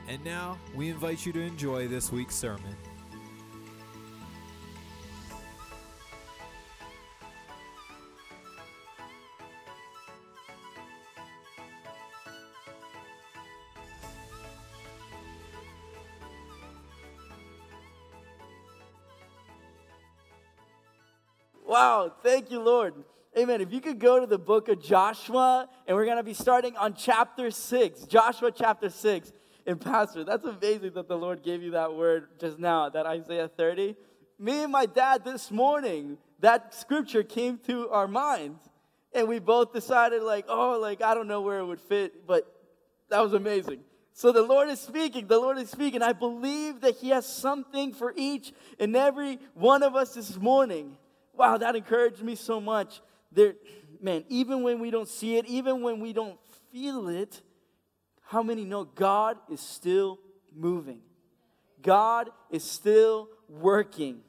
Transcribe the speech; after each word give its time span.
And 0.07 0.23
now, 0.23 0.57
we 0.73 0.87
invite 0.87 1.25
you 1.25 1.33
to 1.33 1.41
enjoy 1.41 1.89
this 1.89 2.13
week's 2.13 2.35
sermon. 2.35 2.77
Thank 22.45 22.51
you, 22.51 22.61
Lord. 22.61 22.93
Amen. 23.35 23.59
If 23.59 23.73
you 23.73 23.81
could 23.81 23.97
go 23.97 24.19
to 24.19 24.27
the 24.27 24.37
book 24.37 24.69
of 24.69 24.79
Joshua, 24.79 25.67
and 25.87 25.97
we're 25.97 26.05
going 26.05 26.17
to 26.17 26.23
be 26.23 26.35
starting 26.35 26.77
on 26.77 26.93
chapter 26.93 27.49
6, 27.49 28.01
Joshua 28.03 28.51
chapter 28.51 28.91
6. 28.91 29.33
And, 29.65 29.81
Pastor, 29.81 30.23
that's 30.23 30.45
amazing 30.45 30.91
that 30.93 31.07
the 31.07 31.17
Lord 31.17 31.41
gave 31.41 31.63
you 31.63 31.71
that 31.71 31.95
word 31.95 32.27
just 32.39 32.59
now, 32.59 32.87
that 32.89 33.07
Isaiah 33.07 33.47
30. 33.47 33.95
Me 34.37 34.61
and 34.61 34.71
my 34.71 34.85
dad 34.85 35.25
this 35.25 35.49
morning, 35.49 36.19
that 36.41 36.75
scripture 36.75 37.23
came 37.23 37.57
to 37.65 37.89
our 37.89 38.07
minds, 38.07 38.59
and 39.11 39.27
we 39.27 39.39
both 39.39 39.73
decided, 39.73 40.21
like, 40.21 40.45
oh, 40.47 40.77
like, 40.79 41.01
I 41.01 41.15
don't 41.15 41.27
know 41.27 41.41
where 41.41 41.57
it 41.57 41.65
would 41.65 41.81
fit, 41.81 42.27
but 42.27 42.45
that 43.09 43.21
was 43.21 43.33
amazing. 43.33 43.79
So 44.13 44.31
the 44.31 44.43
Lord 44.43 44.69
is 44.69 44.79
speaking. 44.79 45.25
The 45.25 45.39
Lord 45.39 45.57
is 45.57 45.71
speaking. 45.71 46.03
I 46.03 46.13
believe 46.13 46.81
that 46.81 46.97
He 46.97 47.09
has 47.09 47.25
something 47.25 47.91
for 47.91 48.13
each 48.15 48.53
and 48.79 48.95
every 48.95 49.39
one 49.55 49.81
of 49.81 49.95
us 49.95 50.13
this 50.13 50.37
morning 50.37 50.97
wow, 51.37 51.57
that 51.57 51.75
encouraged 51.75 52.21
me 52.21 52.35
so 52.35 52.59
much. 52.59 53.01
There, 53.31 53.55
man, 54.01 54.23
even 54.29 54.63
when 54.63 54.79
we 54.79 54.91
don't 54.91 55.09
see 55.09 55.37
it, 55.37 55.45
even 55.45 55.81
when 55.81 55.99
we 55.99 56.13
don't 56.13 56.39
feel 56.71 57.07
it, 57.09 57.41
how 58.21 58.41
many 58.41 58.65
know 58.65 58.85
God 58.85 59.37
is 59.49 59.59
still 59.59 60.19
moving? 60.55 61.01
God 61.81 62.29
is 62.49 62.63
still 62.63 63.29
working. 63.47 64.21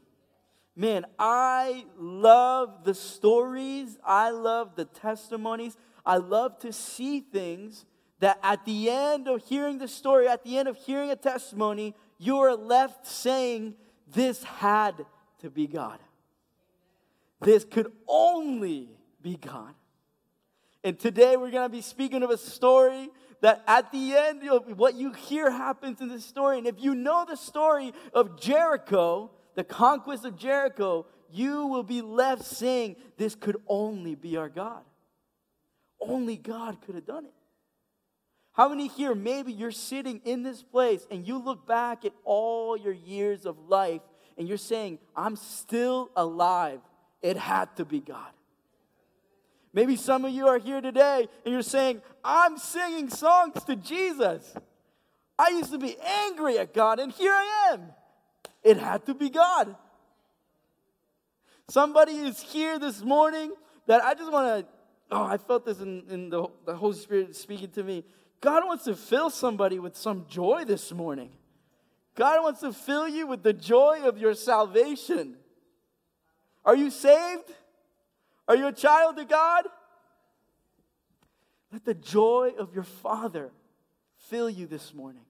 Man, 0.74 1.06
I 1.18 1.86
love 1.98 2.84
the 2.84 2.94
stories. 2.94 3.96
I 4.04 4.30
love 4.30 4.76
the 4.76 4.84
testimonies. 4.84 5.76
I 6.04 6.18
love 6.18 6.58
to 6.60 6.72
see 6.72 7.20
things 7.20 7.86
that 8.20 8.38
at 8.42 8.64
the 8.64 8.90
end 8.90 9.28
of 9.28 9.42
hearing 9.46 9.78
the 9.78 9.88
story, 9.88 10.28
at 10.28 10.44
the 10.44 10.58
end 10.58 10.68
of 10.68 10.76
hearing 10.76 11.10
a 11.10 11.16
testimony, 11.16 11.94
you 12.18 12.38
are 12.38 12.54
left 12.54 13.06
saying, 13.06 13.74
This 14.06 14.42
had 14.44 15.06
to 15.40 15.50
be 15.50 15.66
God. 15.66 15.98
This 17.40 17.64
could 17.64 17.92
only 18.08 18.90
be 19.22 19.36
God. 19.36 19.74
And 20.82 20.98
today 20.98 21.36
we're 21.36 21.50
going 21.50 21.68
to 21.68 21.76
be 21.76 21.82
speaking 21.82 22.22
of 22.22 22.30
a 22.30 22.38
story 22.38 23.10
that 23.40 23.62
at 23.66 23.92
the 23.92 24.14
end, 24.16 24.42
what 24.76 24.94
you 24.94 25.12
hear 25.12 25.50
happens 25.50 26.00
in 26.00 26.08
the 26.08 26.20
story. 26.20 26.58
And 26.58 26.66
if 26.66 26.76
you 26.78 26.94
know 26.94 27.26
the 27.28 27.36
story 27.36 27.92
of 28.14 28.40
Jericho, 28.40 29.30
the 29.54 29.64
conquest 29.64 30.24
of 30.24 30.36
Jericho, 30.36 31.06
you 31.30 31.66
will 31.66 31.82
be 31.82 32.02
left 32.02 32.44
saying, 32.44 32.96
This 33.16 33.34
could 33.34 33.56
only 33.66 34.14
be 34.14 34.36
our 34.36 34.48
God. 34.48 34.82
Only 36.00 36.36
God 36.36 36.80
could 36.82 36.94
have 36.94 37.06
done 37.06 37.26
it. 37.26 37.32
How 38.52 38.68
many 38.70 38.88
here, 38.88 39.14
maybe 39.14 39.52
you're 39.52 39.70
sitting 39.70 40.20
in 40.24 40.42
this 40.42 40.62
place 40.62 41.06
and 41.10 41.26
you 41.26 41.36
look 41.38 41.66
back 41.66 42.04
at 42.06 42.12
all 42.24 42.76
your 42.76 42.94
years 42.94 43.44
of 43.44 43.58
life 43.68 44.00
and 44.38 44.48
you're 44.48 44.56
saying, 44.56 44.98
I'm 45.14 45.36
still 45.36 46.10
alive 46.16 46.80
it 47.22 47.36
had 47.36 47.74
to 47.76 47.84
be 47.84 48.00
God. 48.00 48.30
Maybe 49.72 49.96
some 49.96 50.24
of 50.24 50.32
you 50.32 50.46
are 50.46 50.58
here 50.58 50.80
today 50.80 51.28
and 51.44 51.52
you're 51.52 51.62
saying, 51.62 52.00
I'm 52.24 52.56
singing 52.56 53.10
songs 53.10 53.62
to 53.64 53.76
Jesus. 53.76 54.54
I 55.38 55.50
used 55.50 55.70
to 55.72 55.78
be 55.78 55.96
angry 56.00 56.58
at 56.58 56.72
God, 56.72 56.98
and 56.98 57.12
here 57.12 57.32
I 57.32 57.72
am. 57.72 57.82
It 58.64 58.78
had 58.78 59.04
to 59.06 59.14
be 59.14 59.28
God. 59.28 59.76
Somebody 61.68 62.12
is 62.12 62.40
here 62.40 62.78
this 62.78 63.02
morning 63.02 63.52
that 63.86 64.02
I 64.02 64.14
just 64.14 64.32
want 64.32 64.66
to, 64.66 64.72
oh, 65.10 65.24
I 65.24 65.36
felt 65.36 65.66
this 65.66 65.80
in, 65.80 66.04
in 66.08 66.30
the, 66.30 66.46
the 66.64 66.74
Holy 66.74 66.96
Spirit 66.96 67.36
speaking 67.36 67.68
to 67.72 67.82
me. 67.82 68.04
God 68.40 68.64
wants 68.64 68.84
to 68.84 68.94
fill 68.94 69.30
somebody 69.30 69.78
with 69.78 69.96
some 69.96 70.24
joy 70.28 70.64
this 70.64 70.92
morning. 70.92 71.30
God 72.14 72.42
wants 72.42 72.60
to 72.60 72.72
fill 72.72 73.08
you 73.08 73.26
with 73.26 73.42
the 73.42 73.52
joy 73.52 74.00
of 74.04 74.18
your 74.18 74.34
salvation. 74.34 75.36
Are 76.66 76.74
you 76.74 76.90
saved? 76.90 77.52
Are 78.48 78.56
you 78.56 78.66
a 78.66 78.72
child 78.72 79.18
of 79.18 79.28
God? 79.28 79.64
Let 81.72 81.84
the 81.84 81.94
joy 81.94 82.52
of 82.58 82.74
your 82.74 82.84
Father 82.84 83.50
fill 84.16 84.50
you 84.50 84.66
this 84.66 84.92
morning. 84.92 85.22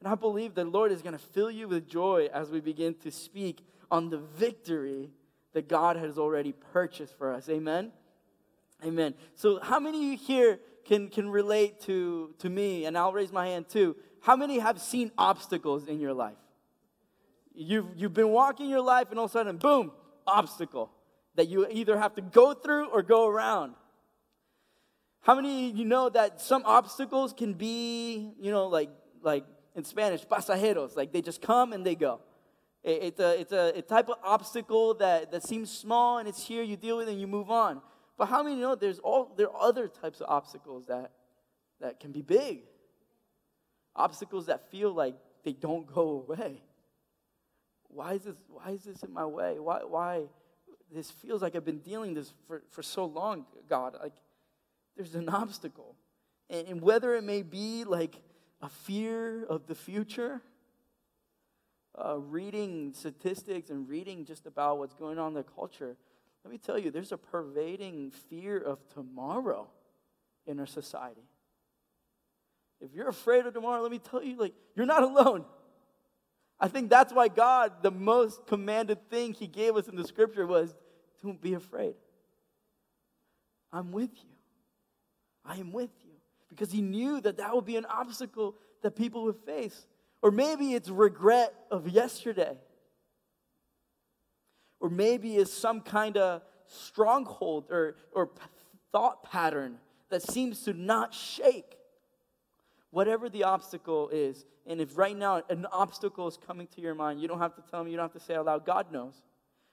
And 0.00 0.08
I 0.08 0.14
believe 0.14 0.54
the 0.54 0.64
Lord 0.64 0.92
is 0.92 1.02
going 1.02 1.14
to 1.14 1.18
fill 1.18 1.50
you 1.50 1.66
with 1.66 1.88
joy 1.88 2.28
as 2.32 2.50
we 2.50 2.60
begin 2.60 2.94
to 3.02 3.10
speak 3.10 3.60
on 3.90 4.10
the 4.10 4.18
victory 4.18 5.10
that 5.54 5.68
God 5.68 5.96
has 5.96 6.18
already 6.18 6.52
purchased 6.72 7.16
for 7.16 7.32
us. 7.32 7.48
Amen? 7.48 7.90
Amen. 8.84 9.14
So, 9.34 9.58
how 9.60 9.80
many 9.80 9.98
of 9.98 10.04
you 10.04 10.16
here 10.16 10.60
can, 10.84 11.08
can 11.08 11.28
relate 11.30 11.80
to, 11.82 12.34
to 12.38 12.48
me? 12.48 12.84
And 12.84 12.96
I'll 12.96 13.12
raise 13.12 13.32
my 13.32 13.48
hand 13.48 13.68
too. 13.68 13.96
How 14.20 14.36
many 14.36 14.58
have 14.58 14.80
seen 14.80 15.10
obstacles 15.18 15.88
in 15.88 15.98
your 15.98 16.12
life? 16.12 16.36
You've, 17.54 17.86
you've 17.96 18.14
been 18.14 18.28
walking 18.28 18.70
your 18.70 18.82
life, 18.82 19.10
and 19.10 19.18
all 19.18 19.24
of 19.24 19.30
a 19.30 19.32
sudden, 19.32 19.56
boom, 19.56 19.90
obstacle 20.28 20.90
that 21.34 21.48
you 21.48 21.66
either 21.70 21.98
have 21.98 22.14
to 22.14 22.20
go 22.20 22.54
through 22.54 22.86
or 22.88 23.02
go 23.02 23.26
around. 23.28 23.74
How 25.20 25.34
many 25.34 25.70
you 25.70 25.84
know 25.84 26.08
that 26.08 26.40
some 26.40 26.62
obstacles 26.64 27.32
can 27.32 27.54
be, 27.54 28.32
you 28.40 28.50
know, 28.50 28.66
like 28.66 28.90
like 29.22 29.44
in 29.74 29.84
Spanish, 29.84 30.24
pasajeros, 30.26 30.96
like 30.96 31.12
they 31.12 31.22
just 31.22 31.40
come 31.40 31.72
and 31.72 31.84
they 31.84 31.94
go. 31.94 32.20
It's 32.84 33.20
a, 33.20 33.40
it's 33.40 33.52
a, 33.52 33.72
a 33.76 33.82
type 33.82 34.08
of 34.08 34.16
obstacle 34.22 34.94
that, 34.94 35.32
that 35.32 35.42
seems 35.42 35.70
small 35.70 36.18
and 36.18 36.28
it's 36.28 36.46
here, 36.46 36.62
you 36.62 36.76
deal 36.76 36.96
with 36.96 37.08
it 37.08 37.12
and 37.12 37.20
you 37.20 37.26
move 37.26 37.50
on. 37.50 37.82
But 38.16 38.26
how 38.26 38.42
many 38.42 38.56
know 38.56 38.74
there's 38.74 38.98
all 38.98 39.34
there 39.36 39.50
are 39.50 39.62
other 39.62 39.88
types 39.88 40.20
of 40.20 40.28
obstacles 40.28 40.86
that 40.86 41.12
that 41.80 42.00
can 42.00 42.12
be 42.12 42.22
big? 42.22 42.62
Obstacles 43.94 44.46
that 44.46 44.70
feel 44.70 44.92
like 44.92 45.16
they 45.44 45.52
don't 45.52 45.86
go 45.92 46.24
away 46.28 46.62
why 47.88 48.14
is 48.14 48.22
this, 48.22 48.36
why 48.48 48.70
is 48.70 48.84
this 48.84 49.02
in 49.02 49.12
my 49.12 49.24
way? 49.24 49.58
Why, 49.58 49.80
why 49.84 50.22
this 50.92 51.10
feels 51.10 51.42
like 51.42 51.56
I've 51.56 51.64
been 51.64 51.80
dealing 51.80 52.14
this 52.14 52.32
for, 52.46 52.62
for 52.70 52.82
so 52.82 53.04
long, 53.04 53.46
God? 53.68 53.96
Like 54.00 54.14
there's 54.96 55.14
an 55.14 55.28
obstacle. 55.28 55.96
And, 56.50 56.68
and 56.68 56.82
whether 56.82 57.14
it 57.14 57.24
may 57.24 57.42
be 57.42 57.84
like 57.84 58.16
a 58.60 58.68
fear 58.68 59.44
of 59.44 59.66
the 59.66 59.74
future, 59.74 60.40
uh, 61.94 62.18
reading 62.18 62.92
statistics 62.94 63.70
and 63.70 63.88
reading 63.88 64.24
just 64.24 64.46
about 64.46 64.78
what's 64.78 64.94
going 64.94 65.18
on 65.18 65.28
in 65.28 65.34
the 65.34 65.42
culture, 65.42 65.96
let 66.44 66.52
me 66.52 66.58
tell 66.58 66.78
you, 66.78 66.90
there's 66.90 67.12
a 67.12 67.18
pervading 67.18 68.10
fear 68.30 68.58
of 68.58 68.78
tomorrow 68.94 69.68
in 70.46 70.60
our 70.60 70.66
society. 70.66 71.28
If 72.80 72.94
you're 72.94 73.08
afraid 73.08 73.44
of 73.46 73.54
tomorrow, 73.54 73.82
let 73.82 73.90
me 73.90 73.98
tell 73.98 74.22
you, 74.22 74.36
like, 74.36 74.54
you're 74.76 74.86
not 74.86 75.02
alone. 75.02 75.44
I 76.60 76.68
think 76.68 76.90
that's 76.90 77.12
why 77.12 77.28
God, 77.28 77.82
the 77.82 77.90
most 77.90 78.46
commanded 78.46 79.08
thing 79.10 79.32
He 79.32 79.46
gave 79.46 79.76
us 79.76 79.88
in 79.88 79.96
the 79.96 80.04
scripture 80.04 80.46
was 80.46 80.74
don't 81.22 81.40
be 81.40 81.54
afraid. 81.54 81.94
I'm 83.72 83.92
with 83.92 84.10
you. 84.14 84.30
I 85.44 85.56
am 85.56 85.72
with 85.72 85.90
you. 86.04 86.12
Because 86.48 86.72
He 86.72 86.80
knew 86.80 87.20
that 87.20 87.36
that 87.36 87.54
would 87.54 87.64
be 87.64 87.76
an 87.76 87.86
obstacle 87.86 88.56
that 88.82 88.96
people 88.96 89.24
would 89.24 89.38
face. 89.44 89.86
Or 90.22 90.30
maybe 90.30 90.74
it's 90.74 90.88
regret 90.88 91.54
of 91.70 91.88
yesterday. 91.88 92.56
Or 94.80 94.88
maybe 94.88 95.36
it's 95.36 95.52
some 95.52 95.80
kind 95.80 96.16
of 96.16 96.42
stronghold 96.66 97.66
or, 97.70 97.96
or 98.12 98.30
thought 98.92 99.22
pattern 99.22 99.78
that 100.10 100.22
seems 100.22 100.62
to 100.62 100.72
not 100.72 101.14
shake. 101.14 101.77
Whatever 102.90 103.28
the 103.28 103.44
obstacle 103.44 104.08
is, 104.08 104.46
and 104.66 104.80
if 104.80 104.96
right 104.96 105.16
now 105.16 105.42
an 105.50 105.66
obstacle 105.66 106.26
is 106.26 106.38
coming 106.38 106.66
to 106.74 106.80
your 106.80 106.94
mind, 106.94 107.20
you 107.20 107.28
don't 107.28 107.38
have 107.38 107.54
to 107.56 107.62
tell 107.70 107.84
me, 107.84 107.90
you 107.90 107.96
don't 107.96 108.04
have 108.04 108.20
to 108.20 108.26
say 108.26 108.34
out 108.34 108.46
loud, 108.46 108.64
God 108.64 108.90
knows. 108.92 109.22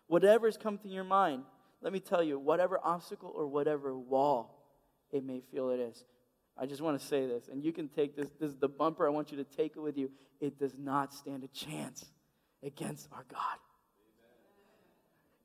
Whatever 0.08 0.48
is 0.48 0.58
coming 0.58 0.80
to 0.80 0.90
your 0.90 1.04
mind, 1.04 1.44
let 1.82 1.94
me 1.94 2.00
tell 2.00 2.24
you, 2.24 2.38
whatever 2.40 2.80
obstacle 2.84 3.32
or 3.34 3.48
whatever 3.48 3.98
wall 3.98 4.56
it 5.12 5.24
may 5.24 5.42
feel 5.52 5.70
it 5.70 5.80
is. 5.80 6.04
I 6.58 6.66
just 6.66 6.82
want 6.82 7.00
to 7.00 7.06
say 7.06 7.26
this, 7.26 7.48
and 7.50 7.64
you 7.64 7.74
can 7.74 7.90
take 7.90 8.16
this. 8.16 8.30
This 8.40 8.52
is 8.52 8.58
the 8.58 8.70
bumper. 8.70 9.06
I 9.06 9.10
want 9.10 9.32
you 9.32 9.38
to 9.38 9.44
take 9.44 9.76
it 9.76 9.80
with 9.80 9.98
you. 9.98 10.10
It 10.40 10.58
does 10.58 10.74
not 10.78 11.14
stand 11.14 11.44
a 11.44 11.48
chance 11.48 12.06
against 12.64 13.08
our 13.12 13.26
God. 13.30 13.58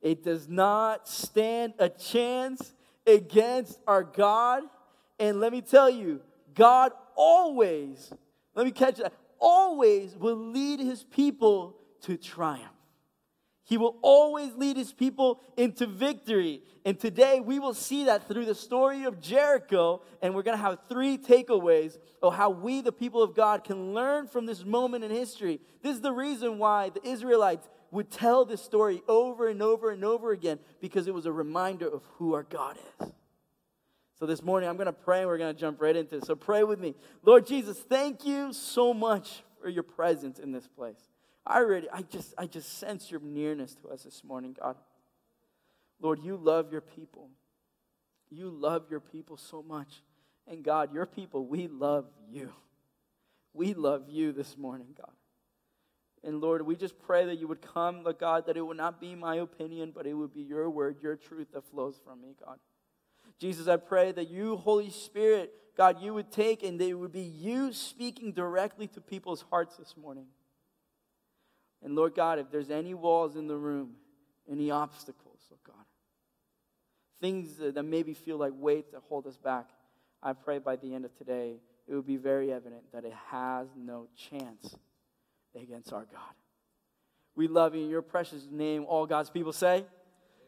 It 0.00 0.24
does 0.24 0.48
not 0.48 1.08
stand 1.08 1.74
a 1.78 1.88
chance 1.88 2.72
against 3.06 3.80
our 3.86 4.02
God. 4.02 4.62
And 5.18 5.40
let 5.40 5.52
me 5.52 5.60
tell 5.60 5.90
you, 5.90 6.20
God 6.54 6.92
always, 7.16 8.12
let 8.54 8.66
me 8.66 8.72
catch 8.72 8.96
that, 8.96 9.12
always 9.38 10.16
will 10.16 10.36
lead 10.36 10.80
his 10.80 11.02
people 11.02 11.76
to 12.02 12.16
triumph. 12.16 12.66
He 13.70 13.78
will 13.78 13.98
always 14.02 14.52
lead 14.56 14.76
his 14.76 14.92
people 14.92 15.40
into 15.56 15.86
victory. 15.86 16.62
And 16.84 16.98
today 16.98 17.38
we 17.38 17.60
will 17.60 17.72
see 17.72 18.06
that 18.06 18.26
through 18.26 18.46
the 18.46 18.54
story 18.54 19.04
of 19.04 19.20
Jericho. 19.20 20.02
And 20.20 20.34
we're 20.34 20.42
going 20.42 20.56
to 20.56 20.62
have 20.62 20.80
three 20.88 21.16
takeaways 21.16 21.96
of 22.20 22.34
how 22.34 22.50
we, 22.50 22.80
the 22.80 22.90
people 22.90 23.22
of 23.22 23.32
God, 23.36 23.62
can 23.62 23.94
learn 23.94 24.26
from 24.26 24.44
this 24.44 24.64
moment 24.64 25.04
in 25.04 25.12
history. 25.12 25.60
This 25.82 25.94
is 25.94 26.00
the 26.00 26.12
reason 26.12 26.58
why 26.58 26.90
the 26.90 27.06
Israelites 27.06 27.68
would 27.92 28.10
tell 28.10 28.44
this 28.44 28.60
story 28.60 29.02
over 29.06 29.46
and 29.48 29.62
over 29.62 29.92
and 29.92 30.04
over 30.04 30.32
again 30.32 30.58
because 30.80 31.06
it 31.06 31.14
was 31.14 31.26
a 31.26 31.32
reminder 31.32 31.88
of 31.88 32.02
who 32.16 32.34
our 32.34 32.42
God 32.42 32.76
is. 33.00 33.12
So 34.20 34.26
this 34.26 34.42
morning 34.42 34.68
I'm 34.68 34.76
going 34.76 34.84
to 34.84 34.92
pray 34.92 35.20
and 35.20 35.28
we're 35.28 35.38
going 35.38 35.54
to 35.54 35.58
jump 35.58 35.80
right 35.80 35.96
into 35.96 36.16
it. 36.16 36.26
So 36.26 36.36
pray 36.36 36.62
with 36.62 36.78
me. 36.78 36.94
Lord 37.22 37.46
Jesus, 37.46 37.78
thank 37.78 38.26
you 38.26 38.52
so 38.52 38.92
much 38.92 39.42
for 39.62 39.70
your 39.70 39.82
presence 39.82 40.38
in 40.38 40.52
this 40.52 40.68
place. 40.68 40.98
I 41.46 41.60
already, 41.60 41.88
I 41.90 42.02
just, 42.02 42.34
I 42.36 42.46
just 42.46 42.78
sense 42.78 43.10
your 43.10 43.20
nearness 43.20 43.74
to 43.76 43.88
us 43.88 44.02
this 44.02 44.22
morning, 44.22 44.54
God. 44.60 44.76
Lord, 46.02 46.18
you 46.22 46.36
love 46.36 46.70
your 46.70 46.82
people. 46.82 47.30
You 48.28 48.50
love 48.50 48.84
your 48.90 49.00
people 49.00 49.38
so 49.38 49.62
much. 49.62 50.02
And 50.46 50.62
God, 50.62 50.92
your 50.92 51.06
people, 51.06 51.46
we 51.46 51.66
love 51.66 52.04
you. 52.30 52.52
We 53.54 53.72
love 53.72 54.10
you 54.10 54.32
this 54.32 54.58
morning, 54.58 54.88
God. 54.98 55.14
And 56.22 56.42
Lord, 56.42 56.60
we 56.66 56.76
just 56.76 56.98
pray 56.98 57.24
that 57.24 57.38
you 57.38 57.48
would 57.48 57.62
come, 57.62 58.04
Lord 58.04 58.18
God, 58.18 58.44
that 58.46 58.58
it 58.58 58.66
would 58.66 58.76
not 58.76 59.00
be 59.00 59.14
my 59.14 59.36
opinion, 59.36 59.92
but 59.94 60.06
it 60.06 60.12
would 60.12 60.34
be 60.34 60.42
your 60.42 60.68
word, 60.68 60.98
your 61.00 61.16
truth 61.16 61.48
that 61.54 61.64
flows 61.70 61.98
from 62.04 62.20
me, 62.20 62.34
God. 62.44 62.58
Jesus, 63.40 63.68
I 63.68 63.76
pray 63.76 64.12
that 64.12 64.28
you, 64.28 64.56
Holy 64.56 64.90
Spirit, 64.90 65.52
God, 65.76 66.02
you 66.02 66.12
would 66.12 66.30
take 66.30 66.62
and 66.62 66.78
they 66.78 66.92
would 66.92 67.10
be 67.10 67.22
you 67.22 67.72
speaking 67.72 68.32
directly 68.32 68.86
to 68.88 69.00
people's 69.00 69.44
hearts 69.48 69.76
this 69.76 69.96
morning. 69.96 70.26
And 71.82 71.96
Lord 71.96 72.14
God, 72.14 72.38
if 72.38 72.50
there's 72.50 72.70
any 72.70 72.92
walls 72.92 73.36
in 73.36 73.46
the 73.46 73.56
room, 73.56 73.92
any 74.50 74.70
obstacles, 74.70 75.38
Lord 75.50 75.60
God, 75.66 75.86
things 77.20 77.56
that 77.56 77.82
maybe 77.82 78.12
feel 78.12 78.36
like 78.36 78.52
weights 78.54 78.90
that 78.90 79.00
hold 79.08 79.26
us 79.26 79.38
back, 79.38 79.70
I 80.22 80.34
pray 80.34 80.58
by 80.58 80.76
the 80.76 80.94
end 80.94 81.06
of 81.06 81.16
today, 81.16 81.60
it 81.88 81.94
will 81.94 82.02
be 82.02 82.18
very 82.18 82.52
evident 82.52 82.82
that 82.92 83.06
it 83.06 83.14
has 83.30 83.68
no 83.74 84.06
chance 84.14 84.76
against 85.56 85.94
our 85.94 86.04
God. 86.12 86.34
We 87.34 87.48
love 87.48 87.74
you 87.74 87.84
in 87.84 87.88
your 87.88 88.02
precious 88.02 88.46
name. 88.50 88.84
All 88.86 89.06
God's 89.06 89.30
people 89.30 89.54
say, 89.54 89.86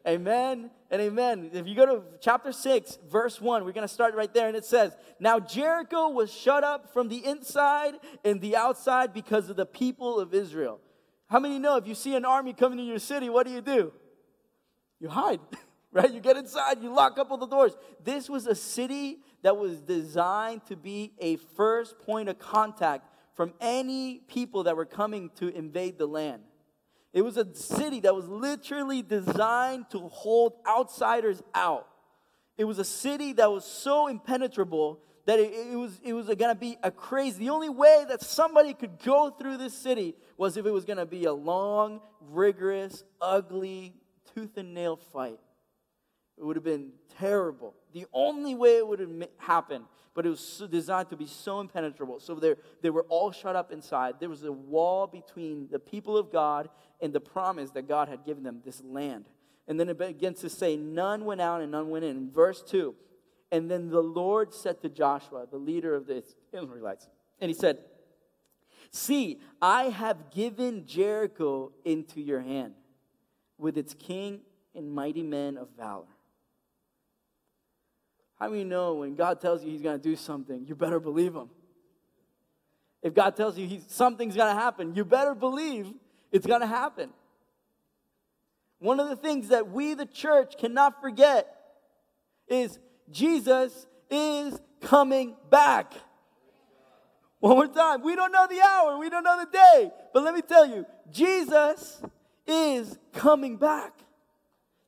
Amen 0.06 0.70
and 0.90 1.00
amen. 1.00 1.50
If 1.52 1.68
you 1.68 1.76
go 1.76 1.86
to 1.86 2.02
chapter 2.20 2.50
6, 2.50 2.98
verse 3.08 3.40
1, 3.40 3.64
we're 3.64 3.72
going 3.72 3.86
to 3.86 3.92
start 3.92 4.14
right 4.14 4.32
there. 4.32 4.48
And 4.48 4.56
it 4.56 4.64
says, 4.64 4.96
Now 5.20 5.38
Jericho 5.38 6.08
was 6.08 6.32
shut 6.32 6.64
up 6.64 6.92
from 6.92 7.08
the 7.08 7.24
inside 7.24 7.94
and 8.24 8.40
the 8.40 8.56
outside 8.56 9.14
because 9.14 9.48
of 9.48 9.56
the 9.56 9.66
people 9.66 10.18
of 10.18 10.34
Israel. 10.34 10.80
How 11.28 11.38
many 11.38 11.58
know 11.58 11.76
if 11.76 11.86
you 11.86 11.94
see 11.94 12.14
an 12.16 12.24
army 12.24 12.52
coming 12.52 12.78
to 12.78 12.84
your 12.84 12.98
city, 12.98 13.30
what 13.30 13.46
do 13.46 13.52
you 13.52 13.60
do? 13.60 13.92
You 14.98 15.08
hide, 15.08 15.40
right? 15.92 16.12
You 16.12 16.20
get 16.20 16.36
inside, 16.36 16.82
you 16.82 16.92
lock 16.92 17.18
up 17.18 17.30
all 17.30 17.38
the 17.38 17.46
doors. 17.46 17.76
This 18.02 18.28
was 18.28 18.46
a 18.46 18.54
city 18.54 19.20
that 19.42 19.56
was 19.56 19.80
designed 19.80 20.66
to 20.66 20.76
be 20.76 21.12
a 21.20 21.36
first 21.36 21.98
point 22.00 22.28
of 22.28 22.38
contact 22.38 23.08
from 23.34 23.54
any 23.60 24.18
people 24.18 24.64
that 24.64 24.76
were 24.76 24.84
coming 24.84 25.30
to 25.36 25.48
invade 25.48 25.96
the 25.96 26.06
land. 26.06 26.42
It 27.12 27.22
was 27.22 27.36
a 27.36 27.54
city 27.54 28.00
that 28.00 28.14
was 28.14 28.26
literally 28.26 29.02
designed 29.02 29.90
to 29.90 30.08
hold 30.08 30.54
outsiders 30.66 31.42
out. 31.54 31.86
It 32.56 32.64
was 32.64 32.78
a 32.78 32.84
city 32.84 33.32
that 33.34 33.50
was 33.50 33.64
so 33.64 34.08
impenetrable 34.08 35.00
that 35.26 35.38
it, 35.38 35.52
it 35.72 35.76
was, 35.76 36.00
it 36.02 36.12
was 36.14 36.26
going 36.26 36.38
to 36.38 36.54
be 36.54 36.76
a 36.82 36.90
crazy. 36.90 37.40
The 37.40 37.50
only 37.50 37.68
way 37.68 38.04
that 38.08 38.22
somebody 38.22 38.74
could 38.74 38.98
go 39.02 39.30
through 39.30 39.58
this 39.58 39.76
city 39.76 40.14
was 40.36 40.56
if 40.56 40.66
it 40.66 40.70
was 40.70 40.84
going 40.84 40.96
to 40.96 41.06
be 41.06 41.24
a 41.24 41.32
long, 41.32 42.00
rigorous, 42.20 43.04
ugly, 43.20 43.94
tooth 44.34 44.56
and 44.56 44.74
nail 44.74 44.96
fight. 44.96 45.38
It 46.38 46.44
would 46.44 46.56
have 46.56 46.64
been 46.64 46.92
terrible. 47.18 47.74
The 47.92 48.06
only 48.12 48.54
way 48.54 48.78
it 48.78 48.86
would 48.86 49.00
have 49.00 49.10
happened, 49.38 49.84
but 50.14 50.26
it 50.26 50.30
was 50.30 50.62
designed 50.70 51.10
to 51.10 51.16
be 51.16 51.26
so 51.26 51.60
impenetrable. 51.60 52.20
So 52.20 52.34
they, 52.34 52.54
they 52.80 52.90
were 52.90 53.04
all 53.08 53.32
shut 53.32 53.56
up 53.56 53.72
inside. 53.72 54.16
There 54.20 54.28
was 54.28 54.44
a 54.44 54.52
wall 54.52 55.06
between 55.06 55.68
the 55.70 55.78
people 55.78 56.16
of 56.16 56.30
God 56.32 56.68
and 57.00 57.12
the 57.12 57.20
promise 57.20 57.70
that 57.70 57.88
God 57.88 58.08
had 58.08 58.24
given 58.24 58.42
them, 58.42 58.60
this 58.64 58.82
land. 58.84 59.26
And 59.68 59.78
then 59.78 59.88
it 59.88 59.98
begins 59.98 60.40
to 60.40 60.48
say, 60.48 60.76
None 60.76 61.24
went 61.24 61.40
out 61.40 61.60
and 61.60 61.70
none 61.70 61.90
went 61.90 62.04
in. 62.04 62.16
In 62.16 62.30
verse 62.30 62.62
2, 62.62 62.94
and 63.50 63.70
then 63.70 63.90
the 63.90 64.02
Lord 64.02 64.54
said 64.54 64.80
to 64.82 64.88
Joshua, 64.88 65.46
the 65.50 65.58
leader 65.58 65.94
of 65.94 66.06
the 66.06 66.24
Israelites, 66.52 67.08
and 67.40 67.50
he 67.50 67.54
said, 67.54 67.78
See, 68.90 69.40
I 69.60 69.84
have 69.84 70.30
given 70.30 70.86
Jericho 70.86 71.72
into 71.84 72.20
your 72.20 72.40
hand 72.40 72.74
with 73.58 73.78
its 73.78 73.94
king 73.94 74.40
and 74.74 74.90
mighty 74.92 75.22
men 75.22 75.56
of 75.56 75.68
valor. 75.76 76.06
How 78.42 78.48
do 78.48 78.56
you 78.56 78.64
know 78.64 78.94
when 78.94 79.14
God 79.14 79.40
tells 79.40 79.62
you 79.62 79.70
he's 79.70 79.82
going 79.82 79.96
to 79.96 80.02
do 80.02 80.16
something, 80.16 80.66
you 80.66 80.74
better 80.74 80.98
believe 80.98 81.32
him? 81.32 81.48
If 83.00 83.14
God 83.14 83.36
tells 83.36 83.56
you 83.56 83.80
something's 83.86 84.34
going 84.34 84.52
to 84.52 84.60
happen, 84.60 84.96
you 84.96 85.04
better 85.04 85.32
believe 85.32 85.86
it's 86.32 86.44
going 86.44 86.60
to 86.60 86.66
happen. 86.66 87.10
One 88.80 88.98
of 88.98 89.08
the 89.08 89.14
things 89.14 89.50
that 89.50 89.70
we, 89.70 89.94
the 89.94 90.06
church, 90.06 90.54
cannot 90.58 91.00
forget 91.00 91.54
is 92.48 92.80
Jesus 93.12 93.86
is 94.10 94.60
coming 94.80 95.36
back. 95.48 95.92
One 97.38 97.54
more 97.54 97.68
time. 97.68 98.02
We 98.02 98.16
don't 98.16 98.32
know 98.32 98.48
the 98.50 98.60
hour, 98.60 98.98
we 98.98 99.08
don't 99.08 99.22
know 99.22 99.38
the 99.38 99.52
day. 99.52 99.92
But 100.12 100.24
let 100.24 100.34
me 100.34 100.42
tell 100.42 100.66
you, 100.66 100.84
Jesus 101.12 102.02
is 102.44 102.98
coming 103.12 103.56
back. 103.56 104.00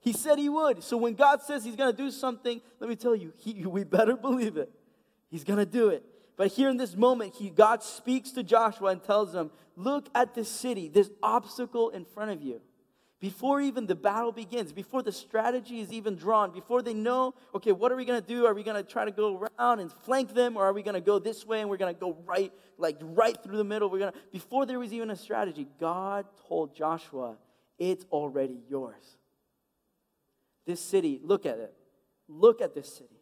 He 0.05 0.13
said 0.13 0.39
he 0.39 0.49
would. 0.49 0.85
So 0.85 0.97
when 0.97 1.15
God 1.15 1.43
says 1.43 1.65
he's 1.65 1.75
going 1.75 1.91
to 1.91 1.97
do 1.97 2.11
something, 2.11 2.61
let 2.79 2.89
me 2.89 2.95
tell 2.95 3.17
you, 3.17 3.33
he, 3.37 3.67
we 3.67 3.83
better 3.83 4.17
believe 4.17 4.57
it. 4.57 4.71
He's 5.31 5.43
going 5.43 5.59
to 5.59 5.67
do 5.67 5.89
it. 5.89 6.05
But 6.37 6.49
here 6.49 6.69
in 6.69 6.77
this 6.77 6.95
moment, 6.95 7.35
he, 7.37 7.51
God 7.51 7.83
speaks 7.83 8.31
to 8.33 8.43
Joshua 8.43 8.91
and 8.91 9.03
tells 9.03 9.35
him, 9.35 9.51
Look 9.77 10.09
at 10.15 10.35
this 10.35 10.49
city, 10.49 10.89
this 10.89 11.11
obstacle 11.21 11.91
in 11.91 12.05
front 12.05 12.31
of 12.31 12.41
you 12.41 12.61
before 13.25 13.59
even 13.59 13.87
the 13.87 13.95
battle 13.95 14.33
begins, 14.33 14.71
before 14.71 15.03
the 15.03 15.11
strategy 15.11 15.81
is 15.81 15.91
even 15.91 16.15
drawn, 16.15 16.53
before 16.53 16.83
they 16.83 16.93
know, 16.93 17.33
okay, 17.55 17.73
what 17.73 17.91
are 17.91 17.97
we 17.97 18.05
going 18.05 18.21
to 18.21 18.29
do? 18.29 18.45
Are 18.45 18.53
we 18.53 18.63
going 18.63 18.77
to 18.77 18.83
try 18.83 19.07
to 19.07 19.11
go 19.11 19.49
around 19.59 19.81
and 19.81 19.91
flank 19.91 20.35
them, 20.35 20.59
or 20.59 20.67
are 20.67 20.75
we 20.75 20.83
going 20.83 20.95
to 20.95 21.01
go 21.01 21.19
this 21.19 21.47
way 21.47 21.63
and 21.63 21.71
we're 21.71 21.79
going 21.79 21.95
to 21.95 21.99
go 21.99 22.19
right, 22.27 22.53
like 22.77 22.99
right 23.01 23.35
through 23.43 23.57
the 23.57 23.65
middle? 23.65 23.89
We're 23.89 24.01
going 24.01 24.13
to, 24.13 24.19
before 24.31 24.67
there 24.67 24.79
was 24.79 24.93
even 24.93 25.09
a 25.09 25.17
strategy, 25.17 25.67
God 25.81 26.27
told 26.47 26.77
Joshua, 26.77 27.39
it's 27.79 28.05
already 28.13 28.59
yours. 28.69 29.17
This 30.67 30.81
city, 30.81 31.21
look 31.23 31.47
at 31.47 31.59
it. 31.59 31.75
Look 32.29 32.61
at 32.61 32.75
this 32.75 32.93
city. 32.93 33.21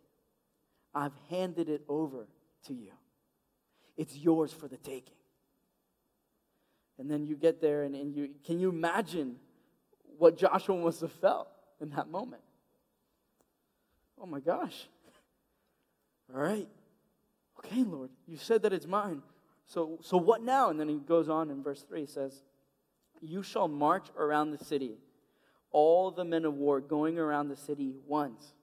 I've 0.94 1.12
handed 1.30 1.68
it 1.68 1.82
over 1.88 2.28
to 2.66 2.74
you. 2.74 2.92
It's 3.96 4.16
yours 4.16 4.52
for 4.52 4.68
the 4.68 4.76
taking. 4.76 5.14
And 6.98 7.10
then 7.10 7.26
you 7.26 7.36
get 7.36 7.60
there, 7.60 7.82
and, 7.82 7.94
and 7.94 8.14
you 8.14 8.30
can 8.44 8.60
you 8.60 8.68
imagine 8.68 9.36
what 10.18 10.36
Joshua 10.36 10.76
must 10.76 11.00
have 11.00 11.12
felt 11.12 11.48
in 11.80 11.90
that 11.90 12.08
moment. 12.08 12.42
Oh 14.20 14.26
my 14.26 14.40
gosh. 14.40 14.86
All 16.32 16.40
right. 16.40 16.68
Okay, 17.58 17.82
Lord, 17.82 18.10
you 18.26 18.36
said 18.36 18.62
that 18.62 18.72
it's 18.72 18.86
mine. 18.86 19.22
So, 19.66 19.98
so 20.02 20.16
what 20.16 20.42
now? 20.42 20.70
And 20.70 20.78
then 20.78 20.88
he 20.88 20.96
goes 20.96 21.28
on 21.28 21.50
in 21.50 21.62
verse 21.62 21.82
3 21.82 22.00
he 22.00 22.06
says, 22.06 22.42
You 23.20 23.42
shall 23.42 23.68
march 23.68 24.06
around 24.16 24.50
the 24.50 24.64
city, 24.64 24.98
all 25.72 26.10
the 26.10 26.24
men 26.24 26.44
of 26.44 26.54
war 26.54 26.80
going 26.80 27.18
around 27.18 27.48
the 27.48 27.56
city 27.56 27.92
once. 28.06 28.54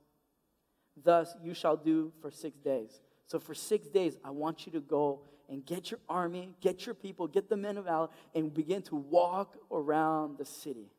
Thus 1.04 1.36
you 1.44 1.54
shall 1.54 1.78
do 1.78 2.12
for 2.22 2.32
six 2.32 2.58
days. 2.60 3.01
So 3.25 3.39
for 3.39 3.54
six 3.54 3.88
days, 3.88 4.18
I 4.24 4.32
want 4.32 4.66
you 4.66 4.72
to 4.74 4.80
go 4.80 5.22
and 5.50 5.66
get 5.66 5.92
your 5.92 6.00
army, 6.08 6.56
get 6.62 6.86
your 6.86 6.96
people, 6.96 7.28
get 7.28 7.50
the 7.50 7.58
men 7.58 7.78
of 7.78 7.86
valor, 7.86 8.10
and 8.36 8.54
begin 8.54 8.82
to 8.84 8.96
walk 8.96 9.58
around 9.72 10.38
the 10.38 10.46
city. 10.46 10.92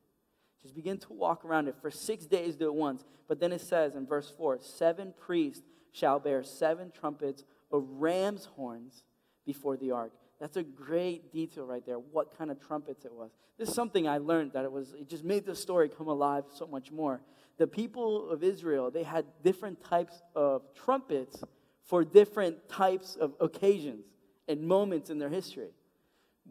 Just 0.61 0.75
begin 0.75 0.99
to 0.99 1.13
walk 1.13 1.45
around 1.45 1.69
it. 1.69 1.77
For 1.81 1.91
six 1.91 2.27
days, 2.27 2.57
do 2.57 2.67
it 2.67 2.75
once. 2.75 3.05
But 3.29 3.41
then 3.41 3.53
it 3.53 3.61
says 3.61 3.95
in 3.95 4.07
verse 4.07 4.33
4 4.37 4.59
Seven 4.61 5.15
priests 5.19 5.63
shall 5.93 6.19
bear 6.19 6.43
seven 6.43 6.93
trumpets 6.93 7.45
of 7.73 7.85
ram's 7.89 8.47
horns 8.57 9.05
before 9.47 9.77
the 9.77 9.93
ark. 9.93 10.13
That's 10.41 10.57
a 10.57 10.63
great 10.63 11.33
detail 11.33 11.67
right 11.67 11.85
there, 11.85 11.97
what 11.97 12.37
kind 12.37 12.51
of 12.51 12.59
trumpets 12.67 13.05
it 13.05 13.13
was. 13.13 13.31
This 13.59 13.69
is 13.69 13.75
something 13.75 14.09
I 14.09 14.19
learned 14.19 14.53
that 14.55 14.65
it 14.65 14.73
was, 14.73 14.95
it 14.95 15.09
just 15.09 15.23
made 15.23 15.45
the 15.45 15.55
story 15.55 15.89
come 15.89 16.09
alive 16.09 16.45
so 16.55 16.67
much 16.67 16.91
more. 16.91 17.21
The 17.59 17.67
people 17.67 18.31
of 18.31 18.43
Israel, 18.43 18.91
they 18.91 19.03
had 19.03 19.27
different 19.45 19.85
types 19.85 20.23
of 20.35 20.63
trumpets 20.75 21.45
for 21.85 22.05
different 22.05 22.69
types 22.71 23.17
of 23.17 23.35
occasions 23.39 24.07
and 24.49 24.63
moments 24.63 25.11
in 25.11 25.19
their 25.19 25.29
history. 25.29 25.71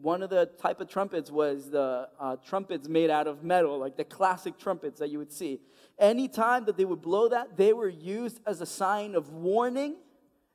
One 0.00 0.22
of 0.22 0.30
the 0.30 0.46
type 0.46 0.80
of 0.80 0.88
trumpets 0.88 1.30
was 1.30 1.68
the 1.68 2.08
uh, 2.18 2.36
trumpets 2.46 2.88
made 2.88 3.10
out 3.10 3.26
of 3.26 3.42
metal, 3.42 3.78
like 3.78 3.96
the 3.96 4.04
classic 4.04 4.56
trumpets 4.56 5.00
that 5.00 5.10
you 5.10 5.18
would 5.18 5.32
see. 5.32 5.60
Anytime 5.98 6.64
that 6.66 6.76
they 6.76 6.84
would 6.84 7.02
blow 7.02 7.28
that, 7.28 7.56
they 7.56 7.72
were 7.72 7.88
used 7.88 8.40
as 8.46 8.60
a 8.60 8.66
sign 8.66 9.16
of 9.16 9.30
warning 9.30 9.96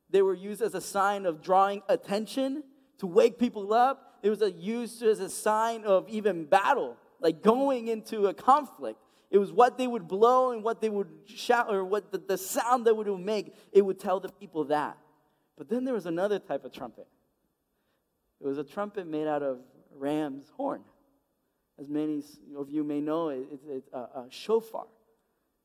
they 0.10 0.22
were 0.22 0.34
used 0.34 0.62
as 0.62 0.75
a 0.75 0.82
sign 0.82 1.25
of 1.25 1.42
drawing 1.42 1.82
attention 1.89 2.63
to 3.00 3.08
wake 3.08 3.40
people 3.40 3.74
up. 3.74 4.20
It 4.24 4.30
was 4.30 4.42
used 4.58 5.04
as 5.04 5.20
a 5.20 5.30
sign 5.30 5.84
of 5.84 6.08
even 6.10 6.46
battle, 6.46 6.98
like 7.20 7.42
going 7.42 7.88
into 7.88 8.28
a 8.28 8.34
conflict. 8.34 9.00
It 9.32 9.38
was 9.38 9.52
what 9.52 9.78
they 9.78 9.88
would 9.88 10.08
blow 10.08 10.52
and 10.52 10.64
what 10.64 10.82
they 10.82 10.90
would 10.90 11.10
shout, 11.25 11.74
or 11.74 11.84
what 11.84 12.12
the, 12.12 12.20
the 12.20 12.38
sound 12.38 12.86
that 12.86 12.96
would 12.96 13.08
make. 13.20 13.54
It 13.72 13.82
would 13.84 14.00
tell 14.00 14.20
the 14.20 14.30
people 14.30 14.66
that. 14.66 14.98
But 15.58 15.70
then 15.70 15.84
there 15.84 15.94
was 15.94 16.06
another 16.06 16.40
type 16.40 16.66
of 16.66 16.72
trumpet. 16.72 17.08
It 18.42 18.48
was 18.48 18.58
a 18.58 18.64
trumpet 18.64 19.08
made 19.08 19.28
out 19.28 19.44
of 19.44 19.60
ram's 19.96 20.52
horn. 20.56 20.82
As 21.80 21.90
many 21.90 22.24
of 22.58 22.70
you 22.70 22.84
may 22.84 23.02
know, 23.02 23.30
it's 23.30 23.66
it, 23.66 23.84
a 23.94 24.25
shofar 24.30 24.86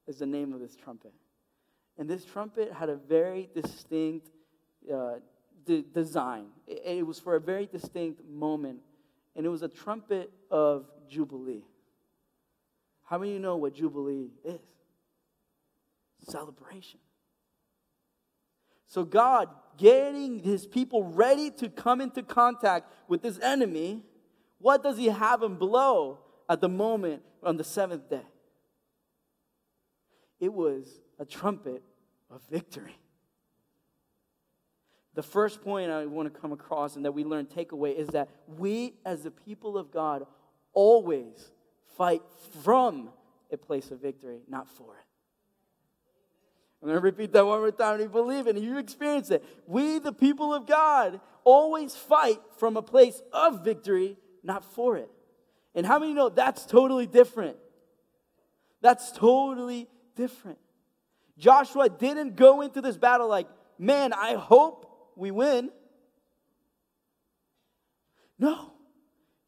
is 0.08 0.18
the 0.18 0.26
name 0.26 0.52
of 0.52 0.60
this 0.60 0.74
trumpet. 0.74 1.12
And 1.98 2.08
this 2.08 2.24
trumpet 2.24 2.72
had 2.72 2.88
a 2.88 2.96
very 2.96 3.48
distinct 3.54 4.30
uh, 4.92 5.16
de- 5.64 5.82
design. 5.82 6.46
It, 6.66 6.82
it 6.84 7.06
was 7.06 7.18
for 7.18 7.36
a 7.36 7.40
very 7.40 7.66
distinct 7.66 8.22
moment, 8.28 8.80
and 9.36 9.46
it 9.46 9.48
was 9.48 9.62
a 9.62 9.68
trumpet 9.68 10.30
of 10.50 10.86
Jubilee. 11.08 11.64
How 13.04 13.18
many 13.18 13.32
of 13.32 13.34
you 13.34 13.40
know 13.40 13.56
what 13.56 13.74
Jubilee 13.74 14.30
is? 14.44 14.60
Celebration. 16.28 17.00
So, 18.86 19.04
God 19.04 19.48
getting 19.76 20.40
his 20.40 20.66
people 20.66 21.04
ready 21.04 21.50
to 21.52 21.68
come 21.68 22.00
into 22.00 22.22
contact 22.22 22.92
with 23.08 23.22
this 23.22 23.38
enemy, 23.40 24.02
what 24.58 24.82
does 24.82 24.98
he 24.98 25.06
have 25.06 25.42
him 25.42 25.56
blow 25.56 26.18
at 26.48 26.60
the 26.60 26.68
moment 26.68 27.22
on 27.42 27.56
the 27.56 27.64
seventh 27.64 28.10
day? 28.10 28.26
It 30.38 30.52
was 30.52 31.00
a 31.18 31.24
trumpet 31.24 31.82
of 32.30 32.42
victory. 32.50 32.96
The 35.14 35.22
first 35.22 35.62
point 35.62 35.90
I 35.90 36.06
want 36.06 36.32
to 36.32 36.40
come 36.40 36.52
across 36.52 36.96
and 36.96 37.04
that 37.04 37.12
we 37.12 37.24
learn 37.24 37.46
takeaway 37.46 37.96
is 37.96 38.08
that 38.08 38.28
we, 38.46 38.94
as 39.04 39.22
the 39.22 39.30
people 39.30 39.76
of 39.76 39.90
God, 39.90 40.26
always 40.72 41.50
fight 41.96 42.22
from 42.62 43.10
a 43.50 43.56
place 43.56 43.90
of 43.90 44.00
victory, 44.00 44.40
not 44.48 44.68
for 44.68 44.94
it. 44.94 45.04
I'm 46.82 46.88
going 46.88 46.98
to 46.98 47.02
repeat 47.02 47.32
that 47.32 47.44
one 47.44 47.58
more 47.58 47.70
time 47.70 47.94
and 47.94 48.04
you 48.04 48.08
believe 48.08 48.46
it 48.46 48.56
and 48.56 48.64
you 48.64 48.78
experience 48.78 49.30
it. 49.30 49.44
We, 49.66 49.98
the 49.98 50.12
people 50.12 50.54
of 50.54 50.66
God, 50.66 51.20
always 51.44 51.94
fight 51.94 52.38
from 52.58 52.76
a 52.76 52.82
place 52.82 53.20
of 53.32 53.64
victory, 53.64 54.16
not 54.42 54.64
for 54.64 54.96
it. 54.96 55.10
And 55.74 55.84
how 55.84 55.98
many 55.98 56.14
know 56.14 56.30
that's 56.30 56.64
totally 56.64 57.06
different? 57.06 57.56
That's 58.80 59.12
totally 59.12 59.88
different. 60.16 60.58
Joshua 61.36 61.88
didn't 61.88 62.36
go 62.36 62.62
into 62.62 62.80
this 62.80 62.96
battle 62.96 63.28
like, 63.28 63.46
man, 63.78 64.12
I 64.12 64.34
hope 64.34 64.89
we 65.16 65.30
win. 65.30 65.70
No. 68.38 68.72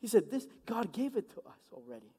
He 0.01 0.07
said, 0.07 0.31
this, 0.31 0.47
God 0.67 0.93
gave 0.93 1.17
it 1.17 1.31
to 1.31 1.41
us 1.41 1.61
already. 1.73 2.13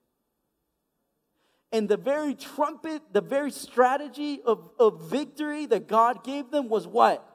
And 1.71 1.89
the 1.89 1.97
very 1.97 2.35
trumpet, 2.35 3.01
the 3.11 3.21
very 3.21 3.51
strategy 3.51 4.41
of, 4.45 4.69
of 4.79 5.09
victory 5.09 5.65
that 5.65 5.87
God 5.87 6.23
gave 6.23 6.51
them 6.51 6.69
was 6.69 6.87
what? 6.87 7.27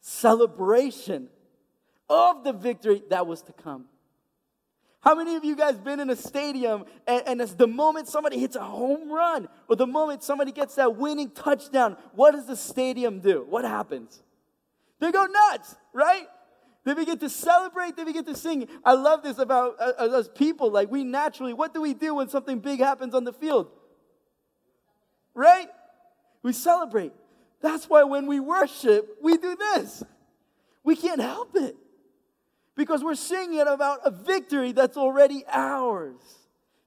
Celebration 0.00 1.28
of 2.08 2.42
the 2.42 2.52
victory 2.52 3.02
that 3.10 3.26
was 3.26 3.42
to 3.42 3.52
come. 3.52 3.84
How 5.00 5.14
many 5.14 5.36
of 5.36 5.44
you 5.44 5.54
guys 5.54 5.76
been 5.76 6.00
in 6.00 6.10
a 6.10 6.16
stadium 6.16 6.84
and, 7.06 7.22
and 7.28 7.40
as 7.40 7.54
the 7.54 7.68
moment 7.68 8.08
somebody 8.08 8.38
hits 8.40 8.56
a 8.56 8.64
home 8.64 9.12
run 9.12 9.46
or 9.68 9.76
the 9.76 9.86
moment 9.86 10.24
somebody 10.24 10.50
gets 10.50 10.74
that 10.74 10.96
winning 10.96 11.30
touchdown, 11.30 11.96
what 12.14 12.32
does 12.32 12.46
the 12.46 12.56
stadium 12.56 13.20
do? 13.20 13.46
What 13.48 13.64
happens? 13.64 14.22
They 15.00 15.12
go 15.12 15.26
nuts, 15.26 15.76
right? 15.92 16.26
They 16.84 16.94
begin 16.94 17.18
to 17.18 17.28
celebrate, 17.28 17.96
they 17.96 18.04
begin 18.04 18.24
to 18.26 18.36
sing. 18.36 18.68
I 18.84 18.92
love 18.92 19.22
this 19.22 19.38
about 19.38 19.74
uh, 19.80 20.04
us 20.04 20.28
people. 20.32 20.70
Like, 20.70 20.90
we 20.90 21.02
naturally, 21.02 21.52
what 21.52 21.74
do 21.74 21.80
we 21.80 21.94
do 21.94 22.14
when 22.14 22.28
something 22.28 22.60
big 22.60 22.78
happens 22.78 23.14
on 23.14 23.24
the 23.24 23.32
field? 23.32 23.70
Right? 25.34 25.68
We 26.42 26.52
celebrate. 26.52 27.12
That's 27.60 27.88
why 27.90 28.04
when 28.04 28.26
we 28.26 28.38
worship, 28.38 29.18
we 29.20 29.36
do 29.36 29.56
this. 29.56 30.04
We 30.84 30.94
can't 30.94 31.20
help 31.20 31.56
it 31.56 31.74
because 32.76 33.02
we're 33.02 33.16
singing 33.16 33.60
about 33.60 34.00
a 34.04 34.10
victory 34.12 34.70
that's 34.70 34.96
already 34.96 35.42
ours 35.48 36.20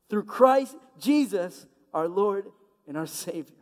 through 0.09 0.23
Christ 0.23 0.77
Jesus, 0.97 1.65
our 1.93 2.07
Lord 2.07 2.45
and 2.87 2.95
our 2.95 3.07
Savior. 3.07 3.58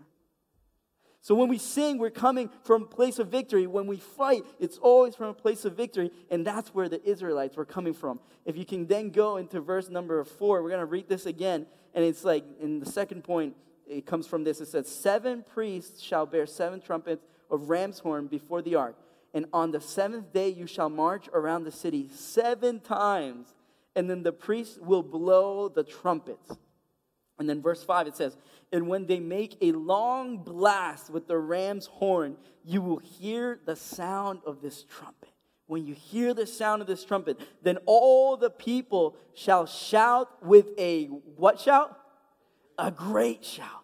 So 1.28 1.36
when 1.36 1.50
we 1.50 1.58
sing, 1.58 1.98
we're 1.98 2.10
coming 2.10 2.50
from 2.64 2.84
a 2.84 2.86
place 2.86 3.20
of 3.20 3.28
victory. 3.28 3.68
When 3.68 3.86
we 3.86 3.98
fight, 3.98 4.46
it's 4.62 4.78
always 4.78 5.14
from 5.14 5.28
a 5.28 5.34
place 5.34 5.66
of 5.66 5.76
victory. 5.76 6.10
And 6.32 6.48
that's 6.48 6.70
where 6.70 6.88
the 6.88 7.04
Israelites 7.06 7.58
were 7.58 7.66
coming 7.66 7.94
from. 7.94 8.22
If 8.46 8.56
you 8.56 8.64
can 8.66 8.88
then 8.88 9.10
go 9.10 9.36
into 9.36 9.60
verse 9.60 9.90
number 9.90 10.24
four, 10.24 10.64
we're 10.64 10.70
going 10.70 10.80
to 10.80 10.86
read 10.86 11.10
this 11.10 11.26
again. 11.26 11.66
And 11.94 12.06
it's 12.06 12.24
like 12.24 12.46
in 12.62 12.80
the 12.80 12.86
second 12.86 13.26
point, 13.26 13.58
it 13.86 14.06
comes 14.06 14.26
from 14.26 14.46
this. 14.46 14.62
It 14.62 14.70
says, 14.70 14.88
Seven 14.88 15.44
priests 15.44 16.02
shall 16.02 16.26
bear 16.26 16.46
seven 16.46 16.80
trumpets 16.80 17.26
of 17.52 17.70
ram's 17.70 18.00
horn 18.00 18.28
before 18.28 18.62
the 18.62 18.76
ark. 18.76 18.96
And 19.34 19.48
on 19.52 19.72
the 19.72 19.82
seventh 19.82 20.32
day 20.32 20.48
you 20.48 20.66
shall 20.66 20.90
march 20.90 21.28
around 21.34 21.66
the 21.66 21.74
city 21.74 22.08
seven 22.08 22.80
times. 22.80 23.54
And 23.98 24.10
then 24.10 24.24
the 24.24 24.32
priests 24.32 24.80
will 24.82 25.04
blow 25.04 25.68
the 25.68 25.84
trumpets. 25.84 26.56
And 27.40 27.50
then 27.50 27.62
verse 27.62 27.84
5 27.84 28.08
it 28.08 28.16
says, 28.16 28.36
And 28.72 28.88
when 28.88 29.06
they 29.06 29.20
make 29.20 29.58
a 29.62 29.72
long 29.72 30.38
blast 30.38 31.10
with 31.10 31.28
the 31.28 31.38
ram's 31.38 31.86
horn, 31.86 32.38
you 32.64 32.82
will 32.82 33.00
hear 33.00 33.60
the 33.66 33.76
sound 33.76 34.40
of 34.46 34.62
this 34.62 34.84
trumpet. 34.84 35.30
When 35.68 35.86
you 35.86 35.94
hear 35.94 36.34
the 36.34 36.48
sound 36.48 36.82
of 36.82 36.88
this 36.88 37.04
trumpet, 37.04 37.40
then 37.62 37.78
all 37.86 38.38
the 38.38 38.50
people 38.50 39.18
shall 39.34 39.66
shout 39.66 40.44
with 40.44 40.68
a 40.78 41.06
what 41.06 41.60
shout? 41.60 41.98
A 42.78 42.90
great 42.90 43.44
shout. 43.44 43.84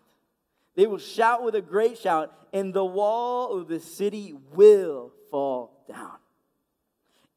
They 0.76 0.88
will 0.88 0.98
shout 0.98 1.44
with 1.44 1.56
a 1.56 1.62
great 1.62 1.98
shout, 1.98 2.34
and 2.52 2.74
the 2.74 2.86
wall 2.86 3.60
of 3.60 3.68
the 3.68 3.80
city 3.80 4.34
will 4.54 5.12
fall 5.30 5.84
down. 5.88 6.18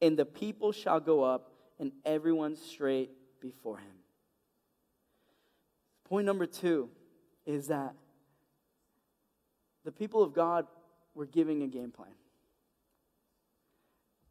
And 0.01 0.17
the 0.17 0.25
people 0.25 0.71
shall 0.71 0.99
go 0.99 1.23
up, 1.23 1.51
and 1.79 1.91
everyone 2.05 2.55
straight 2.55 3.11
before 3.41 3.77
him. 3.77 3.96
Point 6.09 6.25
number 6.25 6.45
two 6.45 6.89
is 7.45 7.67
that 7.67 7.93
the 9.83 9.91
people 9.91 10.23
of 10.23 10.33
God 10.33 10.67
were 11.13 11.25
giving 11.25 11.63
a 11.63 11.67
game 11.67 11.91
plan. 11.91 12.11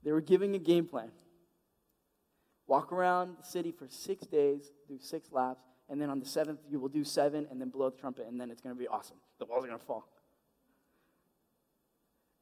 They 0.03 0.13
were 0.13 0.21
giving 0.21 0.55
a 0.55 0.59
game 0.59 0.87
plan. 0.87 1.11
Walk 2.67 2.93
around 2.93 3.37
the 3.41 3.47
city 3.47 3.73
for 3.73 3.87
six 3.89 4.27
days, 4.27 4.71
do 4.89 4.99
six 5.01 5.31
laps, 5.33 5.65
and 5.89 6.01
then 6.01 6.11
on 6.11 6.19
the 6.19 6.27
seventh, 6.27 6.61
you 6.69 6.81
will 6.81 6.89
do 6.89 7.05
seven, 7.05 7.47
and 7.51 7.61
then 7.61 7.69
blow 7.69 7.91
the 7.91 7.97
trumpet, 7.99 8.27
and 8.27 8.41
then 8.41 8.51
it's 8.51 8.61
going 8.61 8.75
to 8.75 8.79
be 8.79 8.89
awesome. 8.89 9.17
The 9.39 9.45
walls 9.45 9.65
are 9.65 9.69
going 9.69 9.79
to 9.79 9.85
fall. 9.85 10.09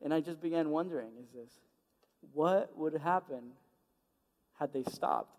And 0.02 0.14
I 0.14 0.20
just 0.20 0.40
began 0.40 0.70
wondering 0.70 1.10
is 1.20 1.30
this, 1.30 1.50
what 2.32 2.76
would 2.76 2.94
happen 2.94 3.52
had 4.58 4.72
they 4.72 4.84
stopped 4.84 5.36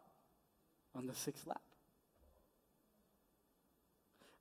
on 0.93 1.07
the 1.07 1.15
sixth 1.15 1.47
lap? 1.47 1.61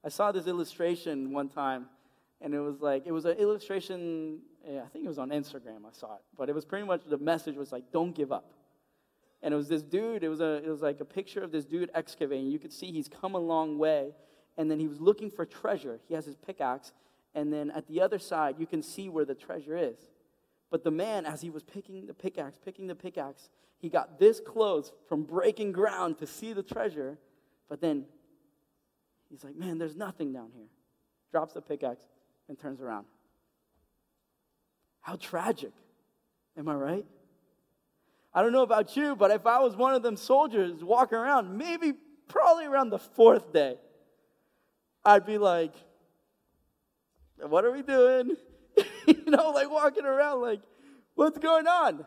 I 0.05 0.11
saw 0.11 0.33
this 0.33 0.47
illustration 0.47 1.33
one 1.33 1.49
time, 1.49 1.87
and 2.43 2.53
it 2.53 2.61
was 2.61 2.83
like, 2.83 3.07
it 3.07 3.13
was 3.13 3.25
an 3.25 3.39
illustration, 3.39 4.41
yeah, 4.69 4.83
I 4.85 4.89
think 4.89 5.07
it 5.07 5.09
was 5.09 5.19
on 5.19 5.31
Instagram, 5.31 5.87
I 5.87 5.93
saw 5.93 6.17
it. 6.17 6.21
But 6.37 6.51
it 6.51 6.55
was 6.55 6.67
pretty 6.67 6.87
much, 6.87 7.03
the 7.07 7.17
message 7.17 7.57
was 7.57 7.73
like, 7.73 7.91
don't 7.91 8.15
give 8.15 8.31
up. 8.31 8.53
And 9.43 9.55
it 9.55 9.57
was 9.57 9.69
this 9.69 9.83
dude, 9.83 10.23
it 10.23 10.29
was, 10.29 10.41
a, 10.41 10.57
it 10.57 10.69
was 10.69 10.83
like 10.83 11.01
a 11.01 11.07
picture 11.07 11.43
of 11.43 11.53
this 11.53 11.65
dude 11.65 11.91
excavating. 11.95 12.51
You 12.51 12.59
could 12.59 12.73
see 12.73 12.93
he's 12.93 13.09
come 13.09 13.35
a 13.35 13.39
long 13.39 13.79
way, 13.79 14.11
and 14.59 14.71
then 14.71 14.79
he 14.79 14.89
was 14.89 15.01
looking 15.01 15.31
for 15.31 15.47
treasure. 15.47 16.01
He 16.07 16.15
has 16.15 16.27
his 16.27 16.37
pickaxe, 16.37 16.93
and 17.35 17.51
then 17.51 17.71
at 17.71 17.87
the 17.89 18.03
other 18.03 18.19
side, 18.19 18.57
you 18.59 18.67
can 18.67 18.83
see 18.83 19.09
where 19.09 19.25
the 19.25 19.35
treasure 19.35 19.77
is. 19.77 19.97
But 20.71 20.85
the 20.85 20.91
man, 20.91 21.25
as 21.25 21.41
he 21.41 21.49
was 21.49 21.63
picking 21.63 22.07
the 22.07 22.15
pickaxe, 22.15 22.59
picking 22.63 22.89
the 22.89 22.95
pickaxe, 22.95 23.49
he 23.79 23.89
got 23.89 24.19
this 24.19 24.41
close 24.41 24.93
from 25.09 25.23
breaking 25.23 25.73
ground 25.73 26.19
to 26.19 26.27
see 26.27 26.53
the 26.53 26.63
treasure, 26.63 27.19
but 27.69 27.81
then 27.81 28.05
He's 29.35 29.43
like, 29.43 29.57
man, 29.57 29.79
there's 29.79 29.97
nothing 29.97 30.33
down 30.33 30.51
here. 30.55 30.69
Drops 31.33 31.55
the 31.55 31.61
pickaxe 31.61 32.05
and 32.49 32.57
turns 32.57 32.81
around. 32.81 33.05
How 35.01 35.17
tragic. 35.17 35.73
Am 36.57 36.69
I 36.69 36.75
right? 36.75 37.07
I 38.33 38.43
don't 38.43 38.53
know 38.53 38.63
about 38.63 38.97
you, 38.97 39.17
but 39.17 39.33
if 39.33 39.45
I 39.45 39.59
was 39.59 39.75
one 39.75 39.93
of 39.93 40.05
them 40.05 40.17
soldiers 40.17 40.85
walking 40.85 41.19
around, 41.19 41.59
maybe 41.59 41.95
probably 42.29 42.67
around 42.67 42.91
the 42.91 43.01
fourth 43.01 43.53
day, 43.53 43.75
I'd 45.05 45.27
be 45.27 45.39
like, 45.39 45.73
what 47.41 47.65
are 47.65 47.73
we 47.73 47.83
doing? 47.83 48.37
you 49.09 49.25
know, 49.27 49.51
like 49.51 49.69
walking 49.69 50.05
around, 50.05 50.43
like, 50.43 50.61
what's 51.17 51.39
going 51.39 51.67
on? 51.67 52.07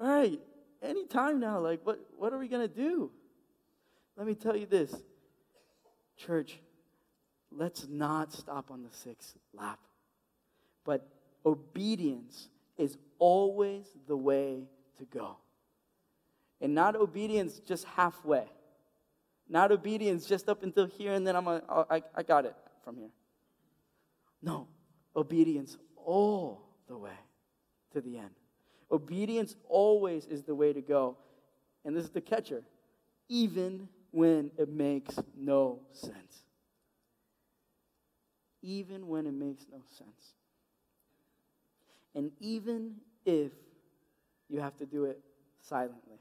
All 0.00 0.06
right, 0.06 0.38
anytime 0.80 1.40
now, 1.40 1.58
like, 1.58 1.84
what, 1.84 1.98
what 2.16 2.32
are 2.32 2.38
we 2.38 2.46
going 2.46 2.68
to 2.68 2.72
do? 2.72 3.10
Let 4.16 4.28
me 4.28 4.36
tell 4.36 4.56
you 4.56 4.66
this 4.66 4.94
Church, 6.18 6.58
let's 7.50 7.86
not 7.88 8.32
stop 8.32 8.70
on 8.70 8.82
the 8.82 8.94
sixth 8.94 9.34
lap. 9.54 9.78
But 10.84 11.06
obedience 11.46 12.48
is 12.76 12.98
always 13.18 13.86
the 14.06 14.16
way 14.16 14.64
to 14.98 15.04
go. 15.04 15.36
And 16.60 16.74
not 16.74 16.96
obedience 16.96 17.60
just 17.60 17.84
halfway. 17.84 18.44
Not 19.48 19.72
obedience 19.72 20.26
just 20.26 20.48
up 20.48 20.62
until 20.62 20.86
here 20.86 21.14
and 21.14 21.26
then 21.26 21.36
I'm 21.36 21.46
a, 21.46 21.62
oh, 21.68 21.86
I, 21.88 22.02
I 22.14 22.22
got 22.22 22.44
it 22.44 22.54
from 22.84 22.96
here. 22.96 23.10
No, 24.42 24.68
obedience 25.16 25.76
all 25.96 26.62
the 26.88 26.96
way 26.96 27.16
to 27.92 28.00
the 28.00 28.18
end. 28.18 28.30
Obedience 28.90 29.54
always 29.68 30.26
is 30.26 30.42
the 30.42 30.54
way 30.54 30.72
to 30.72 30.80
go. 30.80 31.16
And 31.84 31.96
this 31.96 32.04
is 32.04 32.10
the 32.10 32.20
catcher, 32.20 32.62
even 33.28 33.88
when 34.10 34.50
it 34.56 34.68
makes 34.68 35.18
no 35.36 35.80
sense. 35.92 36.44
Even 38.62 39.08
when 39.08 39.26
it 39.26 39.34
makes 39.34 39.64
no 39.70 39.78
sense. 39.96 40.34
And 42.14 42.32
even 42.40 42.96
if 43.24 43.52
you 44.48 44.60
have 44.60 44.76
to 44.78 44.86
do 44.86 45.04
it 45.04 45.20
silently. 45.60 46.18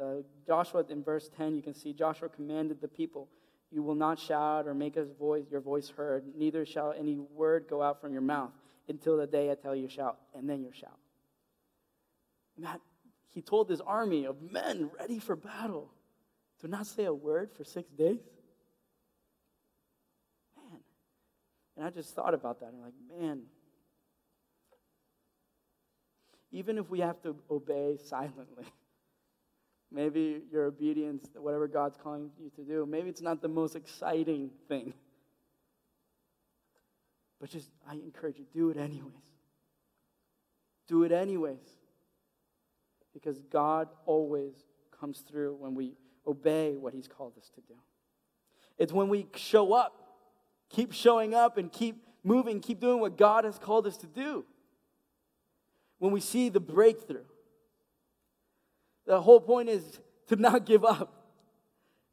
Uh, 0.00 0.16
Joshua, 0.46 0.84
in 0.88 1.02
verse 1.02 1.30
10, 1.36 1.54
you 1.54 1.62
can 1.62 1.74
see 1.74 1.92
Joshua 1.92 2.28
commanded 2.28 2.80
the 2.80 2.88
people, 2.88 3.28
You 3.70 3.82
will 3.82 3.94
not 3.94 4.18
shout 4.18 4.66
or 4.66 4.74
make 4.74 4.96
voice, 5.18 5.44
your 5.50 5.60
voice 5.60 5.88
heard, 5.88 6.24
neither 6.36 6.66
shall 6.66 6.92
any 6.92 7.16
word 7.16 7.66
go 7.70 7.80
out 7.80 8.00
from 8.00 8.12
your 8.12 8.22
mouth 8.22 8.50
until 8.88 9.16
the 9.16 9.26
day 9.26 9.50
I 9.50 9.54
tell 9.54 9.74
you 9.74 9.88
shout, 9.88 10.18
and 10.34 10.50
then 10.50 10.62
you 10.62 10.72
shout. 10.72 10.98
Matt, 12.58 12.80
he 13.30 13.40
told 13.40 13.70
his 13.70 13.80
army 13.80 14.26
of 14.26 14.36
men 14.50 14.90
ready 14.98 15.18
for 15.18 15.36
battle 15.36 15.93
to 16.64 16.70
not 16.70 16.86
say 16.86 17.04
a 17.04 17.12
word 17.12 17.50
for 17.54 17.62
six 17.62 17.90
days. 17.90 18.20
Man. 20.56 20.80
And 21.76 21.84
I 21.84 21.90
just 21.90 22.14
thought 22.14 22.32
about 22.32 22.60
that. 22.60 22.72
I'm 22.72 22.80
like, 22.80 22.94
man, 23.20 23.42
even 26.50 26.78
if 26.78 26.88
we 26.88 27.00
have 27.00 27.20
to 27.22 27.36
obey 27.50 27.98
silently, 28.02 28.64
maybe 29.92 30.40
your 30.50 30.64
obedience, 30.64 31.28
whatever 31.34 31.68
God's 31.68 31.98
calling 32.02 32.30
you 32.40 32.50
to 32.56 32.62
do, 32.62 32.86
maybe 32.86 33.10
it's 33.10 33.20
not 33.20 33.42
the 33.42 33.48
most 33.48 33.76
exciting 33.76 34.50
thing. 34.66 34.94
But 37.40 37.50
just, 37.50 37.68
I 37.86 37.92
encourage 37.94 38.38
you, 38.38 38.46
do 38.54 38.70
it 38.70 38.78
anyways. 38.78 39.12
Do 40.88 41.02
it 41.02 41.12
anyways. 41.12 41.58
Because 43.12 43.38
God 43.50 43.88
always 44.06 44.54
comes 44.98 45.20
through 45.20 45.56
when 45.56 45.74
we 45.74 45.92
obey 46.26 46.76
what 46.76 46.94
He's 46.94 47.08
called 47.08 47.32
us 47.38 47.50
to 47.54 47.60
do. 47.62 47.74
It's 48.78 48.92
when 48.92 49.08
we 49.08 49.26
show 49.36 49.72
up, 49.72 49.94
keep 50.70 50.92
showing 50.92 51.34
up, 51.34 51.58
and 51.58 51.70
keep 51.70 52.04
moving, 52.22 52.60
keep 52.60 52.80
doing 52.80 53.00
what 53.00 53.16
God 53.16 53.44
has 53.44 53.58
called 53.58 53.86
us 53.86 53.96
to 53.98 54.06
do. 54.06 54.44
When 55.98 56.12
we 56.12 56.20
see 56.20 56.48
the 56.48 56.60
breakthrough. 56.60 57.24
The 59.06 59.20
whole 59.20 59.40
point 59.40 59.68
is 59.68 60.00
to 60.28 60.36
not 60.36 60.66
give 60.66 60.84
up. 60.84 61.12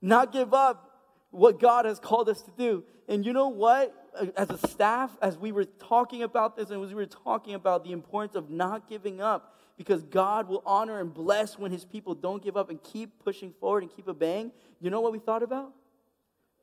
Not 0.01 0.31
give 0.31 0.53
up 0.53 0.91
what 1.31 1.59
God 1.59 1.85
has 1.85 1.99
called 1.99 2.29
us 2.29 2.41
to 2.41 2.51
do. 2.57 2.83
And 3.07 3.25
you 3.25 3.33
know 3.33 3.47
what? 3.47 3.95
As 4.35 4.49
a 4.49 4.57
staff, 4.67 5.17
as 5.21 5.37
we 5.37 5.51
were 5.51 5.63
talking 5.65 6.23
about 6.23 6.57
this 6.57 6.69
and 6.69 6.83
as 6.83 6.89
we 6.89 6.95
were 6.95 7.05
talking 7.05 7.53
about 7.53 7.83
the 7.83 7.93
importance 7.93 8.35
of 8.35 8.49
not 8.49 8.89
giving 8.89 9.21
up, 9.21 9.55
because 9.81 10.03
God 10.03 10.47
will 10.47 10.61
honor 10.63 10.99
and 10.99 11.11
bless 11.11 11.57
when 11.57 11.71
his 11.71 11.83
people 11.83 12.13
don't 12.13 12.43
give 12.43 12.55
up 12.55 12.69
and 12.69 12.79
keep 12.83 13.17
pushing 13.23 13.51
forward 13.59 13.81
and 13.81 13.91
keep 13.91 14.07
obeying. 14.07 14.51
You 14.79 14.91
know 14.91 15.01
what 15.01 15.11
we 15.11 15.17
thought 15.17 15.41
about? 15.41 15.69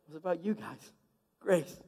It 0.07 0.12
was 0.12 0.16
about 0.19 0.45
you 0.45 0.55
guys. 0.55 0.92
Grace. 1.40 1.81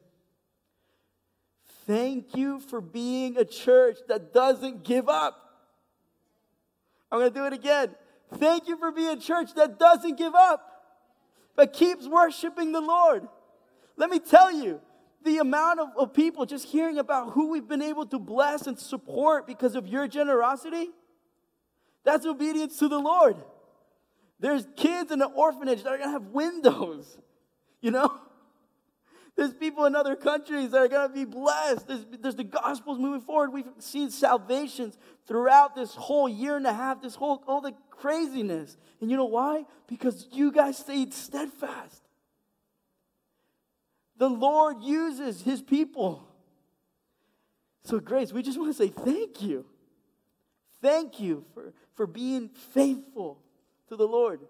Thank 1.86 2.36
you 2.36 2.58
for 2.58 2.80
being 2.80 3.36
a 3.36 3.44
church 3.44 3.98
that 4.08 4.34
doesn't 4.34 4.82
give 4.82 5.08
up. 5.08 5.38
I'm 7.12 7.20
going 7.20 7.32
to 7.32 7.38
do 7.38 7.46
it 7.46 7.52
again. 7.52 7.94
Thank 8.34 8.66
you 8.66 8.76
for 8.76 8.90
being 8.90 9.16
a 9.16 9.20
church 9.20 9.54
that 9.54 9.78
doesn't 9.78 10.18
give 10.18 10.34
up, 10.34 10.82
but 11.54 11.72
keeps 11.72 12.08
worshiping 12.08 12.72
the 12.72 12.80
Lord. 12.80 13.28
Let 13.96 14.10
me 14.10 14.18
tell 14.18 14.50
you, 14.50 14.80
the 15.22 15.38
amount 15.38 15.78
of, 15.78 15.90
of 15.96 16.12
people 16.12 16.44
just 16.44 16.64
hearing 16.64 16.98
about 16.98 17.34
who 17.34 17.50
we've 17.50 17.68
been 17.68 17.82
able 17.82 18.06
to 18.06 18.18
bless 18.18 18.66
and 18.66 18.76
support 18.76 19.46
because 19.46 19.76
of 19.76 19.86
your 19.86 20.08
generosity, 20.08 20.90
that's 22.04 22.26
obedience 22.26 22.78
to 22.78 22.88
the 22.88 22.98
Lord. 22.98 23.36
There's 24.38 24.66
kids 24.76 25.10
in 25.10 25.20
an 25.20 25.32
orphanage 25.34 25.82
that 25.82 25.92
are 25.92 25.98
gonna 25.98 26.10
have 26.10 26.26
windows, 26.26 27.18
you 27.80 27.90
know? 27.90 28.20
There's 29.36 29.54
people 29.54 29.86
in 29.86 29.96
other 29.96 30.16
countries 30.16 30.72
that 30.72 30.78
are 30.78 30.88
going 30.88 31.08
to 31.08 31.14
be 31.14 31.24
blessed. 31.24 31.88
There's, 31.88 32.04
there's 32.20 32.34
the 32.34 32.44
gospels 32.44 32.98
moving 32.98 33.22
forward. 33.22 33.54
We've 33.54 33.64
seen 33.78 34.10
salvations 34.10 34.98
throughout 35.26 35.74
this 35.74 35.94
whole 35.94 36.28
year 36.28 36.58
and 36.58 36.66
a 36.66 36.74
half, 36.74 37.00
this 37.00 37.14
whole, 37.14 37.42
all 37.46 37.62
the 37.62 37.72
craziness. 37.90 38.76
And 39.00 39.10
you 39.10 39.16
know 39.16 39.24
why? 39.24 39.64
Because 39.86 40.26
you 40.30 40.52
guys 40.52 40.76
stayed 40.76 41.14
steadfast. 41.14 42.02
The 44.18 44.28
Lord 44.28 44.82
uses 44.82 45.40
his 45.40 45.62
people. 45.62 46.28
So, 47.84 47.98
Grace, 47.98 48.34
we 48.34 48.42
just 48.42 48.58
want 48.58 48.70
to 48.70 48.76
say 48.76 48.88
thank 48.88 49.40
you. 49.40 49.64
Thank 50.82 51.18
you 51.18 51.46
for, 51.54 51.72
for 52.00 52.06
being 52.06 52.48
faithful 52.48 53.42
to 53.86 53.94
the 53.94 54.08
Lord 54.08 54.40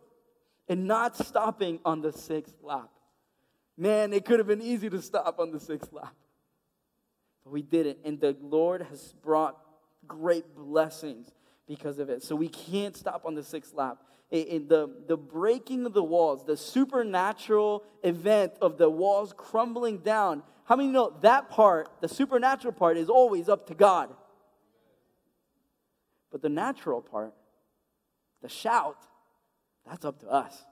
and 0.69 0.87
not 0.87 1.17
stopping 1.17 1.81
on 1.85 2.01
the 2.01 2.13
sixth 2.13 2.55
lap. 2.63 2.91
Man, 3.77 4.13
it 4.13 4.25
could 4.25 4.39
have 4.39 4.47
been 4.47 4.63
easy 4.63 4.89
to 4.89 5.03
stop 5.03 5.41
on 5.41 5.51
the 5.51 5.59
sixth 5.59 5.93
lap. 5.93 6.15
But 7.43 7.51
we 7.53 7.63
didn't. 7.63 7.99
And 8.05 8.21
the 8.21 8.37
Lord 8.41 8.83
has 8.83 9.15
brought 9.21 9.57
great 10.07 10.55
blessings 10.55 11.33
because 11.67 11.99
of 11.99 12.09
it. 12.09 12.23
So 12.23 12.37
we 12.37 12.47
can't 12.47 12.97
stop 12.97 13.23
on 13.27 13.35
the 13.35 13.43
sixth 13.43 13.75
lap. 13.75 13.99
In 14.31 14.69
the, 14.69 14.89
the 15.09 15.17
breaking 15.17 15.87
of 15.87 15.93
the 15.93 16.05
walls, 16.05 16.47
the 16.47 16.57
supernatural 16.57 17.83
event 18.05 18.53
of 18.63 18.79
the 18.79 18.89
walls 18.89 19.35
crumbling 19.37 19.99
down, 19.99 20.45
how 20.67 20.77
many 20.77 20.91
know 20.91 21.17
that 21.23 21.51
part, 21.51 21.89
the 22.01 22.07
supernatural 22.07 22.75
part, 22.75 22.97
is 22.97 23.09
always 23.09 23.49
up 23.49 23.67
to 23.67 23.75
God? 23.75 24.15
But 26.31 26.43
the 26.43 26.49
natural 26.49 27.01
part, 27.03 27.35
the 28.43 28.49
shout, 28.49 28.99
that's 29.87 30.05
up 30.05 30.21
to 30.21 30.29
us. 30.29 30.65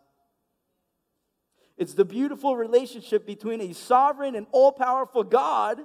It's 1.77 1.95
the 1.95 2.05
beautiful 2.05 2.57
relationship 2.57 3.25
between 3.25 3.61
a 3.61 3.73
sovereign 3.73 4.35
and 4.35 4.47
all 4.51 4.73
powerful 4.73 5.23
God 5.23 5.81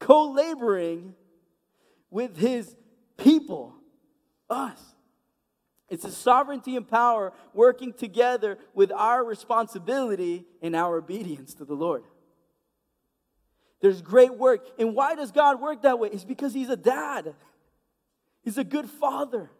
co 0.00 0.30
laboring 0.32 1.14
with 2.10 2.36
his 2.36 2.74
people, 3.16 3.74
us. 4.48 4.80
It's 5.88 6.04
the 6.04 6.10
sovereignty 6.10 6.76
and 6.76 6.88
power 6.88 7.32
working 7.52 7.92
together 7.92 8.58
with 8.74 8.92
our 8.92 9.24
responsibility 9.24 10.46
and 10.62 10.74
our 10.74 10.98
obedience 10.98 11.54
to 11.54 11.64
the 11.64 11.74
Lord. 11.74 12.04
There's 13.80 14.02
great 14.02 14.34
work. 14.34 14.66
And 14.78 14.94
why 14.94 15.14
does 15.14 15.32
God 15.32 15.60
work 15.60 15.82
that 15.82 15.98
way? 15.98 16.10
It's 16.12 16.24
because 16.24 16.52
He's 16.52 16.68
a 16.68 16.76
dad, 16.76 17.34
He's 18.42 18.58
a 18.58 18.64
good 18.64 18.88
father. 18.88 19.50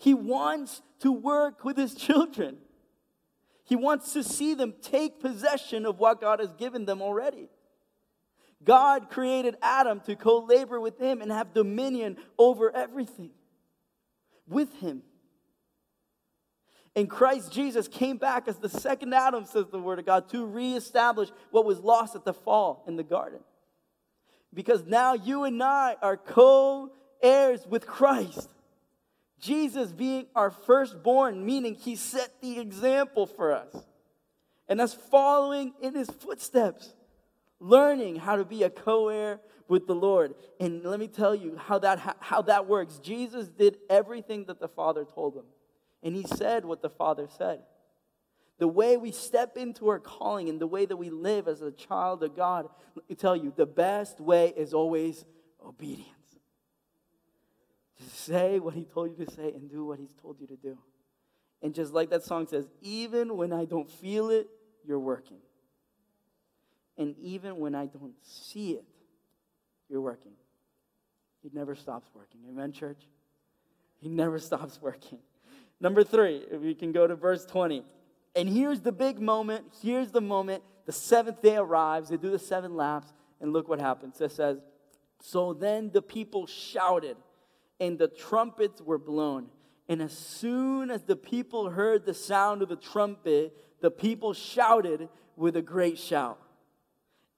He 0.00 0.14
wants 0.14 0.82
to 1.00 1.12
work 1.12 1.64
with 1.64 1.76
His 1.76 1.94
children. 1.94 2.56
He 3.64 3.76
wants 3.76 4.14
to 4.14 4.24
see 4.24 4.54
them 4.54 4.74
take 4.82 5.20
possession 5.20 5.86
of 5.86 6.00
what 6.00 6.20
God 6.20 6.40
has 6.40 6.52
given 6.54 6.86
them 6.86 7.00
already. 7.00 7.48
God 8.64 9.10
created 9.10 9.56
Adam 9.62 10.00
to 10.00 10.16
co 10.16 10.38
labor 10.38 10.80
with 10.80 10.98
him 10.98 11.22
and 11.22 11.30
have 11.30 11.54
dominion 11.54 12.16
over 12.38 12.74
everything 12.74 13.30
with 14.48 14.74
him. 14.80 15.02
And 16.96 17.08
Christ 17.08 17.52
Jesus 17.52 17.86
came 17.86 18.16
back 18.16 18.48
as 18.48 18.56
the 18.56 18.68
second 18.68 19.14
Adam, 19.14 19.44
says 19.44 19.66
the 19.70 19.78
Word 19.78 20.00
of 20.00 20.06
God, 20.06 20.28
to 20.30 20.44
reestablish 20.44 21.30
what 21.50 21.64
was 21.64 21.78
lost 21.78 22.16
at 22.16 22.24
the 22.24 22.34
fall 22.34 22.84
in 22.88 22.96
the 22.96 23.04
garden. 23.04 23.40
Because 24.52 24.84
now 24.84 25.14
you 25.14 25.44
and 25.44 25.62
I 25.62 25.96
are 26.02 26.16
co 26.16 26.90
heirs 27.22 27.64
with 27.68 27.86
Christ. 27.86 28.48
Jesus 29.40 29.90
being 29.92 30.26
our 30.34 30.50
firstborn, 30.50 31.44
meaning 31.44 31.74
he 31.74 31.96
set 31.96 32.40
the 32.40 32.58
example 32.60 33.26
for 33.26 33.52
us. 33.52 33.74
And 34.68 34.80
us 34.80 34.94
following 34.94 35.72
in 35.80 35.94
his 35.94 36.08
footsteps, 36.08 36.94
learning 37.58 38.16
how 38.16 38.36
to 38.36 38.44
be 38.44 38.62
a 38.62 38.70
co 38.70 39.08
heir 39.08 39.40
with 39.66 39.86
the 39.86 39.94
Lord. 39.94 40.34
And 40.60 40.84
let 40.84 41.00
me 41.00 41.08
tell 41.08 41.34
you 41.34 41.56
how 41.56 41.78
that, 41.80 42.16
how 42.20 42.42
that 42.42 42.66
works. 42.66 42.98
Jesus 42.98 43.48
did 43.48 43.78
everything 43.88 44.44
that 44.46 44.60
the 44.60 44.68
Father 44.68 45.04
told 45.04 45.36
him, 45.36 45.46
and 46.02 46.14
he 46.14 46.22
said 46.22 46.64
what 46.64 46.82
the 46.82 46.90
Father 46.90 47.26
said. 47.36 47.60
The 48.58 48.68
way 48.68 48.98
we 48.98 49.10
step 49.10 49.56
into 49.56 49.88
our 49.88 49.98
calling 49.98 50.50
and 50.50 50.60
the 50.60 50.66
way 50.66 50.84
that 50.84 50.96
we 50.96 51.08
live 51.08 51.48
as 51.48 51.62
a 51.62 51.72
child 51.72 52.22
of 52.22 52.36
God, 52.36 52.68
let 52.94 53.08
me 53.08 53.16
tell 53.16 53.34
you, 53.34 53.54
the 53.56 53.64
best 53.64 54.20
way 54.20 54.52
is 54.54 54.74
always 54.74 55.24
obedience. 55.64 56.19
Just 58.00 58.24
say 58.24 58.58
what 58.58 58.74
he 58.74 58.84
told 58.84 59.16
you 59.16 59.24
to 59.24 59.30
say 59.30 59.52
and 59.52 59.70
do 59.70 59.84
what 59.84 59.98
he's 59.98 60.14
told 60.20 60.40
you 60.40 60.46
to 60.46 60.56
do. 60.56 60.78
And 61.62 61.74
just 61.74 61.92
like 61.92 62.10
that 62.10 62.24
song 62.24 62.46
says, 62.46 62.66
even 62.80 63.36
when 63.36 63.52
I 63.52 63.66
don't 63.66 63.90
feel 63.90 64.30
it, 64.30 64.48
you're 64.84 64.98
working. 64.98 65.38
And 66.96 67.14
even 67.18 67.58
when 67.58 67.74
I 67.74 67.86
don't 67.86 68.14
see 68.22 68.72
it, 68.72 68.84
you're 69.88 70.00
working. 70.00 70.32
He 71.42 71.50
never 71.52 71.74
stops 71.74 72.08
working. 72.14 72.40
Amen, 72.48 72.72
church? 72.72 73.02
He 74.00 74.08
never 74.08 74.38
stops 74.38 74.80
working. 74.80 75.18
Number 75.80 76.04
three, 76.04 76.44
if 76.50 76.60
we 76.60 76.74
can 76.74 76.92
go 76.92 77.06
to 77.06 77.14
verse 77.14 77.44
20. 77.46 77.84
And 78.36 78.48
here's 78.48 78.80
the 78.80 78.92
big 78.92 79.20
moment. 79.20 79.64
Here's 79.82 80.10
the 80.10 80.20
moment. 80.20 80.62
The 80.86 80.92
seventh 80.92 81.42
day 81.42 81.56
arrives. 81.56 82.10
They 82.10 82.16
do 82.16 82.30
the 82.30 82.38
seven 82.38 82.76
laps. 82.76 83.12
And 83.40 83.52
look 83.52 83.68
what 83.68 83.80
happens. 83.80 84.20
It 84.20 84.32
says, 84.32 84.58
So 85.22 85.54
then 85.54 85.90
the 85.90 86.02
people 86.02 86.46
shouted, 86.46 87.16
and 87.80 87.98
the 87.98 88.08
trumpets 88.08 88.80
were 88.80 88.98
blown. 88.98 89.46
And 89.88 90.00
as 90.00 90.16
soon 90.16 90.90
as 90.90 91.02
the 91.02 91.16
people 91.16 91.70
heard 91.70 92.04
the 92.04 92.14
sound 92.14 92.62
of 92.62 92.68
the 92.68 92.76
trumpet, 92.76 93.56
the 93.80 93.90
people 93.90 94.34
shouted 94.34 95.08
with 95.36 95.56
a 95.56 95.62
great 95.62 95.98
shout. 95.98 96.38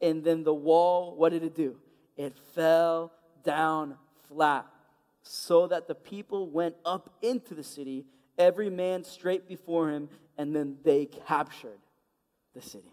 And 0.01 0.23
then 0.25 0.43
the 0.43 0.53
wall, 0.53 1.17
what 1.17 1.31
did 1.31 1.45
it 1.45 1.55
do? 1.55 1.77
It 2.17 2.37
fell 2.55 3.13
down 3.45 3.97
flat, 4.29 4.67
so 5.23 5.69
that 5.69 5.87
the 5.87 5.95
people 5.95 6.51
went 6.51 6.75
up 6.85 7.15
into 7.23 7.55
the 7.55 7.63
city, 7.63 8.05
every 8.37 8.69
man 8.69 9.05
straight 9.05 9.49
before 9.49 9.91
him, 9.91 10.09
and 10.37 10.55
then 10.55 10.77
they 10.83 11.07
captured 11.07 11.79
the 12.55 12.61
city. 12.61 12.93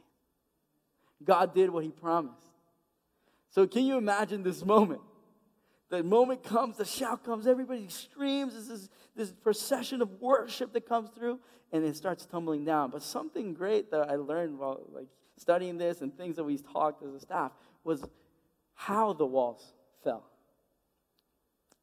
God 1.23 1.53
did 1.53 1.69
what 1.69 1.83
he 1.83 1.89
promised. 1.89 2.37
So, 3.49 3.67
can 3.67 3.85
you 3.85 3.97
imagine 3.97 4.43
this 4.43 4.63
moment? 4.63 5.01
The 5.89 6.03
moment 6.03 6.43
comes, 6.43 6.77
the 6.77 6.85
shout 6.85 7.23
comes, 7.23 7.47
everybody 7.47 7.87
screams. 7.89 8.53
This 8.53 8.69
is 8.69 8.89
this 9.15 9.31
procession 9.31 10.01
of 10.01 10.21
worship 10.21 10.71
that 10.73 10.87
comes 10.87 11.09
through, 11.09 11.39
and 11.71 11.83
it 11.83 11.95
starts 11.95 12.25
tumbling 12.25 12.63
down. 12.63 12.91
But 12.91 13.01
something 13.01 13.53
great 13.53 13.89
that 13.91 14.09
I 14.09 14.15
learned 14.15 14.59
while 14.59 14.81
like 14.93 15.07
studying 15.37 15.77
this 15.77 16.01
and 16.01 16.15
things 16.15 16.35
that 16.35 16.43
we 16.43 16.57
talked 16.57 17.03
as 17.03 17.13
a 17.13 17.19
staff 17.19 17.51
was 17.83 18.03
how 18.75 19.13
the 19.13 19.25
walls 19.25 19.73
fell. 20.03 20.25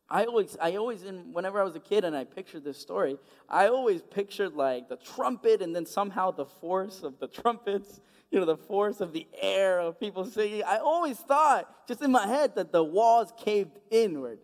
I 0.08 0.24
always, 0.24 0.56
I 0.60 0.76
always, 0.76 1.02
in, 1.02 1.32
whenever 1.32 1.60
I 1.60 1.64
was 1.64 1.74
a 1.74 1.80
kid 1.80 2.04
and 2.04 2.16
I 2.16 2.22
pictured 2.22 2.62
this 2.62 2.78
story, 2.78 3.18
I 3.48 3.66
always 3.66 4.02
pictured 4.02 4.54
like 4.54 4.88
the 4.88 4.96
trumpet 4.96 5.62
and 5.62 5.74
then 5.74 5.84
somehow 5.84 6.30
the 6.30 6.46
force 6.46 7.02
of 7.02 7.18
the 7.18 7.26
trumpets, 7.26 8.00
you 8.30 8.40
know, 8.40 8.46
the 8.46 8.56
force 8.56 9.00
of 9.00 9.12
the 9.12 9.26
air 9.40 9.78
of 9.78 10.00
people 10.00 10.24
singing. 10.24 10.62
I 10.64 10.78
always 10.78 11.16
thought, 11.16 11.86
just 11.86 12.02
in 12.02 12.10
my 12.10 12.26
head, 12.26 12.56
that 12.56 12.72
the 12.72 12.82
walls 12.82 13.32
caved 13.36 13.78
inward 13.90 14.38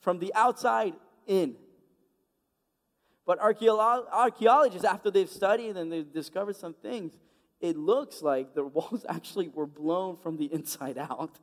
from 0.00 0.18
the 0.18 0.32
outside 0.34 0.94
in. 1.26 1.56
But 3.24 3.40
archaeologists, 3.40 4.84
after 4.84 5.10
they've 5.10 5.30
studied 5.30 5.76
and 5.76 5.90
they've 5.90 6.12
discovered 6.12 6.56
some 6.56 6.74
things, 6.74 7.12
it 7.60 7.76
looks 7.76 8.22
like 8.22 8.54
the 8.54 8.64
walls 8.76 9.04
actually 9.08 9.48
were 9.48 9.66
blown 9.66 10.16
from 10.16 10.36
the 10.36 10.52
inside 10.52 10.98
out. 10.98 11.38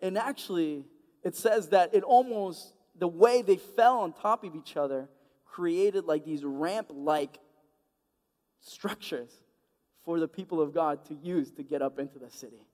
And 0.00 0.18
actually, 0.18 0.84
it 1.22 1.36
says 1.36 1.68
that 1.68 1.94
it 1.94 2.02
almost, 2.02 2.74
the 2.98 3.08
way 3.08 3.42
they 3.42 3.56
fell 3.56 4.00
on 4.00 4.12
top 4.12 4.44
of 4.44 4.56
each 4.56 4.76
other, 4.76 5.08
created 5.44 6.06
like 6.06 6.24
these 6.24 6.44
ramp 6.44 6.88
like 6.90 7.38
structures 8.62 9.30
for 10.04 10.18
the 10.18 10.28
people 10.28 10.60
of 10.60 10.72
God 10.72 11.04
to 11.06 11.14
use 11.14 11.50
to 11.52 11.62
get 11.62 11.82
up 11.82 11.98
into 11.98 12.18
the 12.18 12.30
city. 12.30 12.64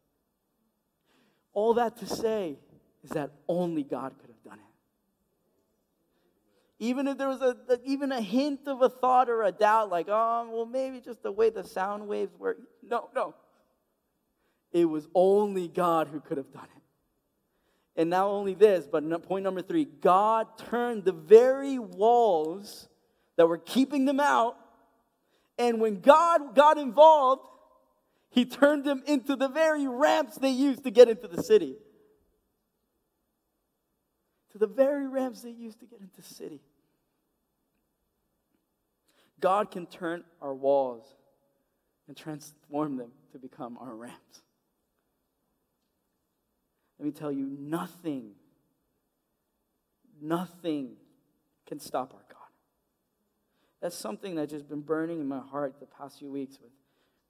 All 1.52 1.74
that 1.74 1.96
to 1.98 2.06
say 2.06 2.56
is 3.02 3.10
that 3.10 3.30
only 3.48 3.82
God 3.82 4.14
could 4.20 4.30
have 4.30 4.42
done 4.44 4.58
it. 4.58 4.64
Even 6.80 7.08
if 7.08 7.18
there 7.18 7.28
was 7.28 7.42
a, 7.42 7.56
even 7.84 8.12
a 8.12 8.20
hint 8.20 8.60
of 8.68 8.82
a 8.82 8.88
thought 8.88 9.28
or 9.28 9.42
a 9.42 9.50
doubt, 9.50 9.90
like, 9.90 10.06
oh, 10.08 10.48
well, 10.52 10.66
maybe 10.66 11.00
just 11.00 11.22
the 11.24 11.32
way 11.32 11.50
the 11.50 11.64
sound 11.64 12.06
waves 12.06 12.32
work. 12.38 12.58
No, 12.82 13.08
no. 13.14 13.34
It 14.70 14.84
was 14.84 15.08
only 15.14 15.66
God 15.66 16.08
who 16.08 16.20
could 16.20 16.36
have 16.36 16.52
done 16.52 16.68
it. 16.76 16.82
And 18.00 18.10
not 18.10 18.26
only 18.26 18.54
this, 18.54 18.86
but 18.86 19.02
point 19.24 19.42
number 19.42 19.60
three 19.60 19.84
God 19.84 20.46
turned 20.56 21.04
the 21.04 21.12
very 21.12 21.80
walls 21.80 22.88
that 23.36 23.48
were 23.48 23.58
keeping 23.58 24.04
them 24.04 24.20
out. 24.20 24.56
And 25.58 25.80
when 25.80 26.00
God 26.00 26.54
got 26.54 26.78
involved, 26.78 27.42
he 28.30 28.44
turned 28.44 28.84
them 28.84 29.02
into 29.06 29.34
the 29.34 29.48
very 29.48 29.86
ramps 29.88 30.36
they 30.36 30.50
used 30.50 30.84
to 30.84 30.90
get 30.90 31.08
into 31.08 31.26
the 31.26 31.42
city. 31.42 31.76
To 34.52 34.58
the 34.58 34.66
very 34.66 35.08
ramps 35.08 35.42
they 35.42 35.50
used 35.50 35.80
to 35.80 35.86
get 35.86 36.00
into 36.00 36.16
the 36.16 36.34
city. 36.34 36.60
God 39.40 39.70
can 39.70 39.86
turn 39.86 40.24
our 40.40 40.54
walls 40.54 41.06
and 42.06 42.16
transform 42.16 42.96
them 42.96 43.10
to 43.32 43.38
become 43.38 43.78
our 43.78 43.94
ramps. 43.94 44.42
Let 46.98 47.06
me 47.06 47.12
tell 47.12 47.30
you, 47.30 47.46
nothing, 47.58 48.32
nothing 50.20 50.96
can 51.66 51.78
stop 51.78 52.12
our. 52.14 52.27
That's 53.80 53.96
something 53.96 54.34
that's 54.34 54.52
just 54.52 54.68
been 54.68 54.80
burning 54.80 55.20
in 55.20 55.28
my 55.28 55.40
heart 55.40 55.78
the 55.80 55.86
past 55.86 56.18
few 56.18 56.30
weeks 56.30 56.58
with, 56.60 56.72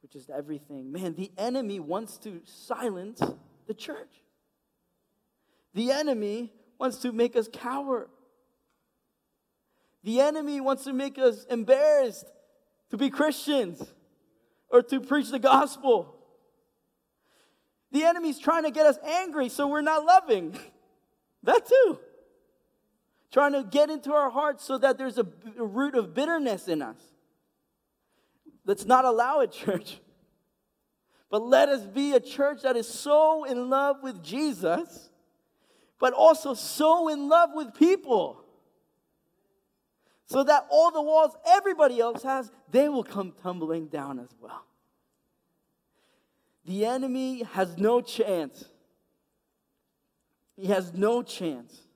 with 0.02 0.12
just 0.12 0.30
everything. 0.30 0.90
Man, 0.90 1.14
the 1.14 1.30
enemy 1.36 1.78
wants 1.78 2.16
to 2.18 2.40
silence 2.44 3.20
the 3.66 3.74
church. 3.74 4.22
The 5.74 5.90
enemy 5.90 6.52
wants 6.78 6.98
to 6.98 7.12
make 7.12 7.36
us 7.36 7.48
cower. 7.52 8.08
The 10.04 10.20
enemy 10.20 10.60
wants 10.60 10.84
to 10.84 10.92
make 10.92 11.18
us 11.18 11.44
embarrassed 11.50 12.32
to 12.90 12.96
be 12.96 13.10
Christians 13.10 13.82
or 14.70 14.82
to 14.82 15.00
preach 15.00 15.30
the 15.30 15.38
gospel. 15.38 16.14
The 17.92 18.04
enemy's 18.04 18.38
trying 18.38 18.64
to 18.64 18.70
get 18.70 18.86
us 18.86 18.98
angry 19.04 19.48
so 19.48 19.66
we're 19.66 19.82
not 19.82 20.04
loving. 20.04 20.58
That 21.44 21.68
too. 21.68 22.00
Trying 23.30 23.52
to 23.52 23.62
get 23.62 23.90
into 23.90 24.12
our 24.12 24.30
hearts 24.30 24.64
so 24.64 24.78
that 24.78 24.96
there's 24.96 25.18
a, 25.18 25.26
a 25.58 25.64
root 25.64 25.94
of 25.94 26.14
bitterness 26.14 26.66
in 26.66 26.80
us. 26.80 26.96
Let's 28.64 28.86
not 28.86 29.04
allow 29.04 29.40
it, 29.40 29.52
church. 29.52 30.00
But 31.30 31.42
let 31.42 31.68
us 31.68 31.84
be 31.84 32.12
a 32.14 32.20
church 32.20 32.62
that 32.62 32.76
is 32.76 32.88
so 32.88 33.44
in 33.44 33.68
love 33.68 34.02
with 34.02 34.22
Jesus, 34.22 35.10
but 35.98 36.14
also 36.14 36.54
so 36.54 37.08
in 37.08 37.28
love 37.28 37.50
with 37.54 37.74
people. 37.74 38.44
So 40.24 40.44
that 40.44 40.66
all 40.70 40.90
the 40.90 41.02
walls 41.02 41.32
everybody 41.46 42.00
else 42.00 42.22
has, 42.22 42.50
they 42.70 42.88
will 42.88 43.04
come 43.04 43.32
tumbling 43.42 43.88
down 43.88 44.18
as 44.18 44.28
well. 44.40 44.64
The 46.64 46.84
enemy 46.84 47.44
has 47.54 47.78
no 47.78 48.00
chance. 48.02 48.64
He 50.56 50.66
has 50.66 50.92
no 50.92 51.22
chance. 51.22 51.87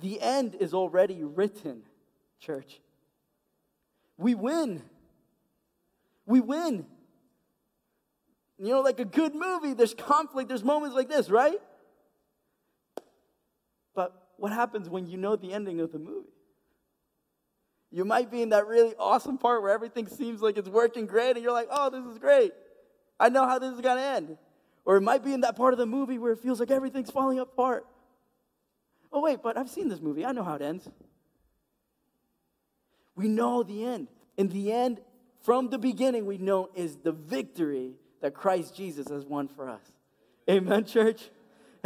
The 0.00 0.20
end 0.20 0.54
is 0.60 0.74
already 0.74 1.24
written, 1.24 1.82
church. 2.40 2.80
We 4.16 4.34
win. 4.34 4.82
We 6.26 6.40
win. 6.40 6.86
You 8.58 8.68
know, 8.68 8.80
like 8.80 9.00
a 9.00 9.04
good 9.04 9.34
movie, 9.34 9.72
there's 9.72 9.94
conflict, 9.94 10.48
there's 10.48 10.64
moments 10.64 10.94
like 10.94 11.08
this, 11.08 11.30
right? 11.30 11.60
But 13.94 14.12
what 14.36 14.52
happens 14.52 14.88
when 14.88 15.06
you 15.06 15.16
know 15.16 15.36
the 15.36 15.52
ending 15.52 15.80
of 15.80 15.92
the 15.92 15.98
movie? 15.98 16.28
You 17.90 18.04
might 18.04 18.30
be 18.30 18.42
in 18.42 18.50
that 18.50 18.66
really 18.66 18.94
awesome 18.98 19.38
part 19.38 19.62
where 19.62 19.72
everything 19.72 20.08
seems 20.08 20.42
like 20.42 20.58
it's 20.58 20.68
working 20.68 21.06
great, 21.06 21.36
and 21.36 21.42
you're 21.42 21.52
like, 21.52 21.68
oh, 21.70 21.88
this 21.88 22.04
is 22.04 22.18
great. 22.18 22.52
I 23.18 23.30
know 23.30 23.46
how 23.46 23.58
this 23.58 23.72
is 23.72 23.80
going 23.80 23.96
to 23.96 24.02
end. 24.02 24.36
Or 24.84 24.96
it 24.96 25.00
might 25.00 25.24
be 25.24 25.32
in 25.32 25.40
that 25.42 25.56
part 25.56 25.72
of 25.72 25.78
the 25.78 25.86
movie 25.86 26.18
where 26.18 26.32
it 26.32 26.38
feels 26.38 26.60
like 26.60 26.70
everything's 26.70 27.10
falling 27.10 27.38
apart. 27.38 27.86
Oh, 29.12 29.20
wait, 29.22 29.42
but 29.42 29.56
I've 29.56 29.70
seen 29.70 29.88
this 29.88 30.00
movie. 30.00 30.24
I 30.24 30.32
know 30.32 30.44
how 30.44 30.54
it 30.54 30.62
ends. 30.62 30.88
We 33.14 33.28
know 33.28 33.62
the 33.62 33.84
end. 33.84 34.08
In 34.36 34.48
the 34.48 34.72
end, 34.72 35.00
from 35.42 35.70
the 35.70 35.78
beginning, 35.78 36.26
we 36.26 36.38
know 36.38 36.68
is 36.74 36.96
the 36.96 37.12
victory 37.12 37.94
that 38.20 38.34
Christ 38.34 38.76
Jesus 38.76 39.08
has 39.08 39.24
won 39.24 39.48
for 39.48 39.68
us. 39.68 39.82
Amen, 40.48 40.84
church? 40.84 41.30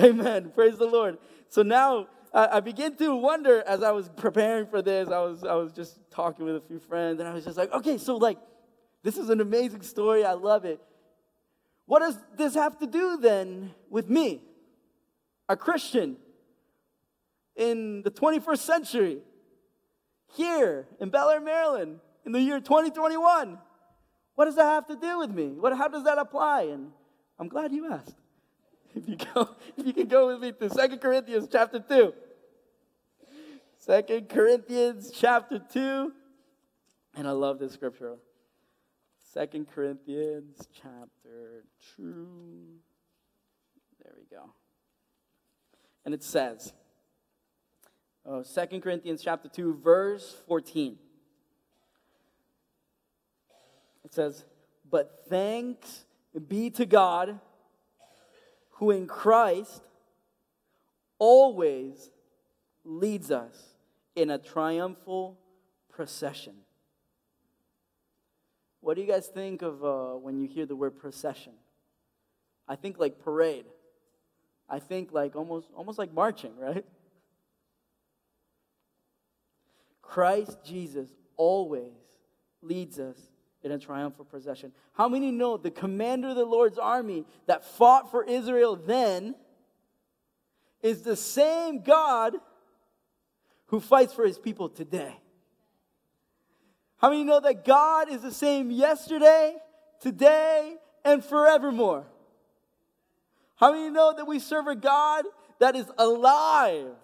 Amen. 0.00 0.50
Praise 0.54 0.78
the 0.78 0.86
Lord. 0.86 1.18
So 1.48 1.62
now 1.62 2.08
I 2.34 2.60
begin 2.60 2.96
to 2.96 3.14
wonder 3.14 3.62
as 3.66 3.82
I 3.82 3.90
was 3.92 4.08
preparing 4.08 4.66
for 4.66 4.80
this, 4.80 5.08
I 5.08 5.20
was, 5.20 5.44
I 5.44 5.54
was 5.54 5.72
just 5.72 5.98
talking 6.10 6.44
with 6.44 6.56
a 6.56 6.60
few 6.60 6.78
friends, 6.78 7.20
and 7.20 7.28
I 7.28 7.34
was 7.34 7.44
just 7.44 7.58
like, 7.58 7.72
okay, 7.72 7.98
so 7.98 8.16
like, 8.16 8.38
this 9.02 9.18
is 9.18 9.28
an 9.30 9.40
amazing 9.40 9.82
story. 9.82 10.24
I 10.24 10.32
love 10.32 10.64
it. 10.64 10.80
What 11.86 12.00
does 12.00 12.18
this 12.36 12.54
have 12.54 12.78
to 12.78 12.86
do 12.86 13.18
then 13.18 13.72
with 13.90 14.08
me, 14.08 14.42
a 15.48 15.56
Christian 15.56 16.16
in 17.56 18.02
the 18.02 18.10
21st 18.10 18.58
century, 18.58 19.18
here 20.34 20.86
in 21.00 21.10
Bel 21.10 21.30
Air, 21.30 21.40
Maryland, 21.40 22.00
in 22.24 22.32
the 22.32 22.40
year 22.40 22.60
2021? 22.60 23.58
What 24.34 24.44
does 24.46 24.56
that 24.56 24.64
have 24.64 24.86
to 24.86 24.96
do 24.96 25.18
with 25.18 25.30
me? 25.30 25.48
What, 25.48 25.76
how 25.76 25.88
does 25.88 26.04
that 26.04 26.18
apply? 26.18 26.62
And 26.62 26.92
I'm 27.38 27.48
glad 27.48 27.72
you 27.72 27.92
asked. 27.92 28.16
If 28.94 29.08
you 29.08 29.16
go, 29.16 29.48
if 29.78 29.86
you 29.86 29.94
can 29.94 30.06
go 30.06 30.26
with 30.26 30.40
me 30.42 30.52
to 30.52 30.68
Second 30.68 30.98
Corinthians 30.98 31.48
chapter 31.50 31.80
2. 31.80 32.12
2 33.86 34.26
Corinthians 34.28 35.10
chapter 35.14 35.58
2. 35.58 36.12
And 37.16 37.26
I 37.26 37.30
love 37.30 37.58
this 37.58 37.72
scripture. 37.72 38.16
Second 39.32 39.68
Corinthians 39.74 40.68
chapter 40.74 41.64
2. 41.96 42.28
There 44.02 44.12
we 44.18 44.36
go. 44.36 44.52
And 46.04 46.12
it 46.12 46.22
says, 46.22 46.74
uh, 48.24 48.42
2 48.42 48.80
Corinthians 48.80 49.22
chapter 49.22 49.48
2, 49.48 49.80
verse 49.82 50.36
14. 50.46 50.96
It 54.04 54.14
says, 54.14 54.44
But 54.90 55.24
thanks 55.28 56.04
be 56.48 56.70
to 56.70 56.86
God 56.86 57.38
who 58.72 58.90
in 58.90 59.06
Christ 59.06 59.82
always 61.18 62.10
leads 62.84 63.30
us 63.30 63.56
in 64.16 64.30
a 64.30 64.38
triumphal 64.38 65.38
procession. 65.88 66.54
What 68.80 68.96
do 68.96 69.02
you 69.02 69.06
guys 69.06 69.28
think 69.28 69.62
of 69.62 69.84
uh, 69.84 70.14
when 70.14 70.38
you 70.38 70.48
hear 70.48 70.66
the 70.66 70.74
word 70.74 70.98
procession? 70.98 71.52
I 72.66 72.74
think 72.74 72.98
like 72.98 73.20
parade. 73.20 73.66
I 74.68 74.80
think 74.80 75.12
like 75.12 75.36
almost 75.36 75.68
almost 75.76 75.98
like 75.98 76.12
marching, 76.12 76.56
right? 76.58 76.84
Christ 80.12 80.58
Jesus 80.62 81.08
always 81.38 81.94
leads 82.60 82.98
us 82.98 83.16
in 83.62 83.72
a 83.72 83.78
triumphal 83.78 84.26
procession. 84.26 84.70
How 84.92 85.08
many 85.08 85.30
know 85.30 85.56
the 85.56 85.70
commander 85.70 86.28
of 86.28 86.36
the 86.36 86.44
Lord's 86.44 86.76
army 86.76 87.24
that 87.46 87.64
fought 87.64 88.10
for 88.10 88.22
Israel 88.22 88.76
then 88.76 89.34
is 90.82 91.00
the 91.00 91.16
same 91.16 91.80
God 91.80 92.34
who 93.68 93.80
fights 93.80 94.12
for 94.12 94.26
his 94.26 94.38
people 94.38 94.68
today? 94.68 95.16
How 96.98 97.08
many 97.08 97.24
know 97.24 97.40
that 97.40 97.64
God 97.64 98.10
is 98.10 98.20
the 98.20 98.32
same 98.32 98.70
yesterday, 98.70 99.56
today, 99.98 100.76
and 101.06 101.24
forevermore? 101.24 102.04
How 103.56 103.72
many 103.72 103.88
know 103.88 104.12
that 104.14 104.26
we 104.26 104.40
serve 104.40 104.66
a 104.66 104.76
God 104.76 105.24
that 105.58 105.74
is 105.74 105.90
alive, 105.96 106.96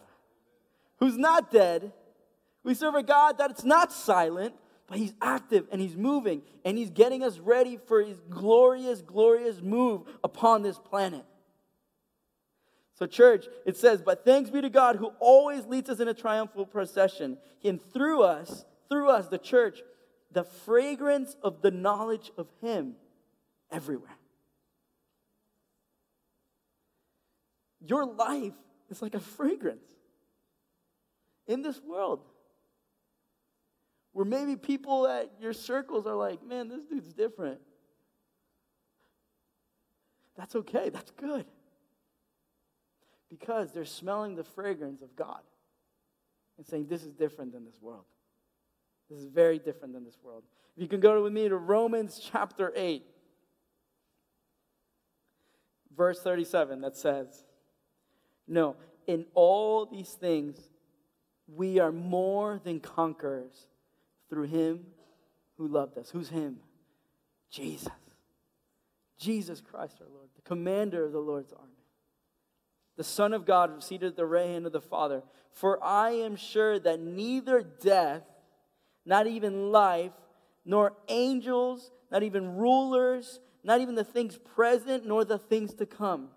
who's 0.98 1.16
not 1.16 1.50
dead? 1.50 1.94
We 2.68 2.74
serve 2.74 2.96
a 2.96 3.02
God 3.02 3.38
that's 3.38 3.64
not 3.64 3.94
silent, 3.94 4.54
but 4.88 4.98
he's 4.98 5.14
active 5.22 5.66
and 5.72 5.80
he's 5.80 5.96
moving 5.96 6.42
and 6.66 6.76
he's 6.76 6.90
getting 6.90 7.22
us 7.22 7.38
ready 7.38 7.78
for 7.86 8.02
his 8.02 8.20
glorious, 8.28 9.00
glorious 9.00 9.62
move 9.62 10.02
upon 10.22 10.60
this 10.60 10.78
planet. 10.78 11.24
So, 12.92 13.06
church, 13.06 13.46
it 13.64 13.78
says, 13.78 14.02
But 14.02 14.22
thanks 14.22 14.50
be 14.50 14.60
to 14.60 14.68
God 14.68 14.96
who 14.96 15.12
always 15.18 15.64
leads 15.64 15.88
us 15.88 15.98
in 15.98 16.08
a 16.08 16.12
triumphal 16.12 16.66
procession. 16.66 17.38
And 17.64 17.80
through 17.80 18.22
us, 18.22 18.66
through 18.90 19.08
us, 19.08 19.28
the 19.28 19.38
church, 19.38 19.80
the 20.30 20.44
fragrance 20.44 21.36
of 21.42 21.62
the 21.62 21.70
knowledge 21.70 22.32
of 22.36 22.48
Him 22.60 22.96
everywhere. 23.72 24.18
Your 27.80 28.04
life 28.04 28.52
is 28.90 29.00
like 29.00 29.14
a 29.14 29.20
fragrance 29.20 29.88
in 31.46 31.62
this 31.62 31.80
world. 31.80 32.20
Where 34.18 34.24
maybe 34.24 34.56
people 34.56 35.06
at 35.06 35.30
your 35.40 35.52
circles 35.52 36.04
are 36.04 36.16
like, 36.16 36.44
man, 36.44 36.66
this 36.66 36.82
dude's 36.82 37.12
different. 37.12 37.60
That's 40.36 40.56
okay, 40.56 40.88
that's 40.88 41.12
good. 41.12 41.44
Because 43.30 43.70
they're 43.70 43.84
smelling 43.84 44.34
the 44.34 44.42
fragrance 44.42 45.02
of 45.02 45.14
God 45.14 45.38
and 46.56 46.66
saying, 46.66 46.88
this 46.88 47.04
is 47.04 47.12
different 47.12 47.52
than 47.52 47.64
this 47.64 47.80
world. 47.80 48.06
This 49.08 49.20
is 49.20 49.26
very 49.26 49.60
different 49.60 49.94
than 49.94 50.04
this 50.04 50.18
world. 50.20 50.42
If 50.74 50.82
you 50.82 50.88
can 50.88 50.98
go 50.98 51.22
with 51.22 51.32
me 51.32 51.48
to 51.48 51.56
Romans 51.56 52.20
chapter 52.20 52.72
8, 52.74 53.04
verse 55.96 56.20
37, 56.20 56.80
that 56.80 56.96
says, 56.96 57.44
No, 58.48 58.74
in 59.06 59.26
all 59.34 59.86
these 59.86 60.10
things, 60.10 60.58
we 61.46 61.78
are 61.78 61.92
more 61.92 62.60
than 62.64 62.80
conquerors 62.80 63.68
through 64.28 64.44
him 64.44 64.86
who 65.56 65.68
loved 65.68 65.98
us. 65.98 66.10
Who's 66.10 66.28
him? 66.28 66.58
Jesus. 67.50 67.88
Jesus 69.18 69.60
Christ 69.60 69.96
our 70.00 70.06
Lord, 70.08 70.28
the 70.36 70.42
commander 70.42 71.04
of 71.04 71.12
the 71.12 71.18
Lord's 71.18 71.52
army. 71.52 71.72
The 72.96 73.04
Son 73.04 73.32
of 73.32 73.46
God 73.46 73.82
seated 73.82 74.06
at 74.08 74.16
the 74.16 74.26
right 74.26 74.46
hand 74.46 74.66
of 74.66 74.72
the 74.72 74.80
Father. 74.80 75.22
For 75.52 75.82
I 75.82 76.10
am 76.10 76.36
sure 76.36 76.78
that 76.80 77.00
neither 77.00 77.62
death, 77.62 78.22
not 79.04 79.26
even 79.26 79.70
life, 79.72 80.12
nor 80.64 80.94
angels, 81.08 81.90
not 82.10 82.22
even 82.22 82.56
rulers, 82.56 83.40
not 83.64 83.80
even 83.80 83.94
the 83.94 84.04
things 84.04 84.38
present, 84.38 85.06
nor 85.06 85.24
the 85.24 85.38
things 85.38 85.74
to 85.74 85.86
come, 85.86 86.28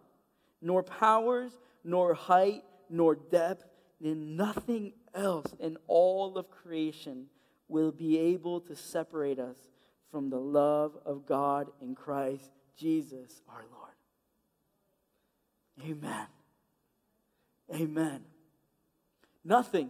nor 0.62 0.84
powers, 0.84 1.58
nor 1.84 2.14
height, 2.14 2.64
nor 2.90 3.16
depth, 3.16 3.66
and 4.04 4.38
nothing 4.38 4.94
else 5.14 5.54
in 5.60 5.78
all 5.88 6.38
of 6.38 6.50
creation 6.50 7.28
will 7.72 7.92
be 7.92 8.20
able 8.20 8.60
to 8.60 8.76
separate 8.76 9.40
us 9.40 9.56
from 10.12 10.30
the 10.30 10.40
love 10.40 10.98
of 11.06 11.26
God 11.26 11.70
in 11.82 11.96
Christ 11.96 12.52
Jesus 12.78 13.42
our 13.48 13.64
Lord. 13.72 13.92
Amen. 15.90 16.28
Amen. 17.74 18.22
Nothing. 19.44 19.90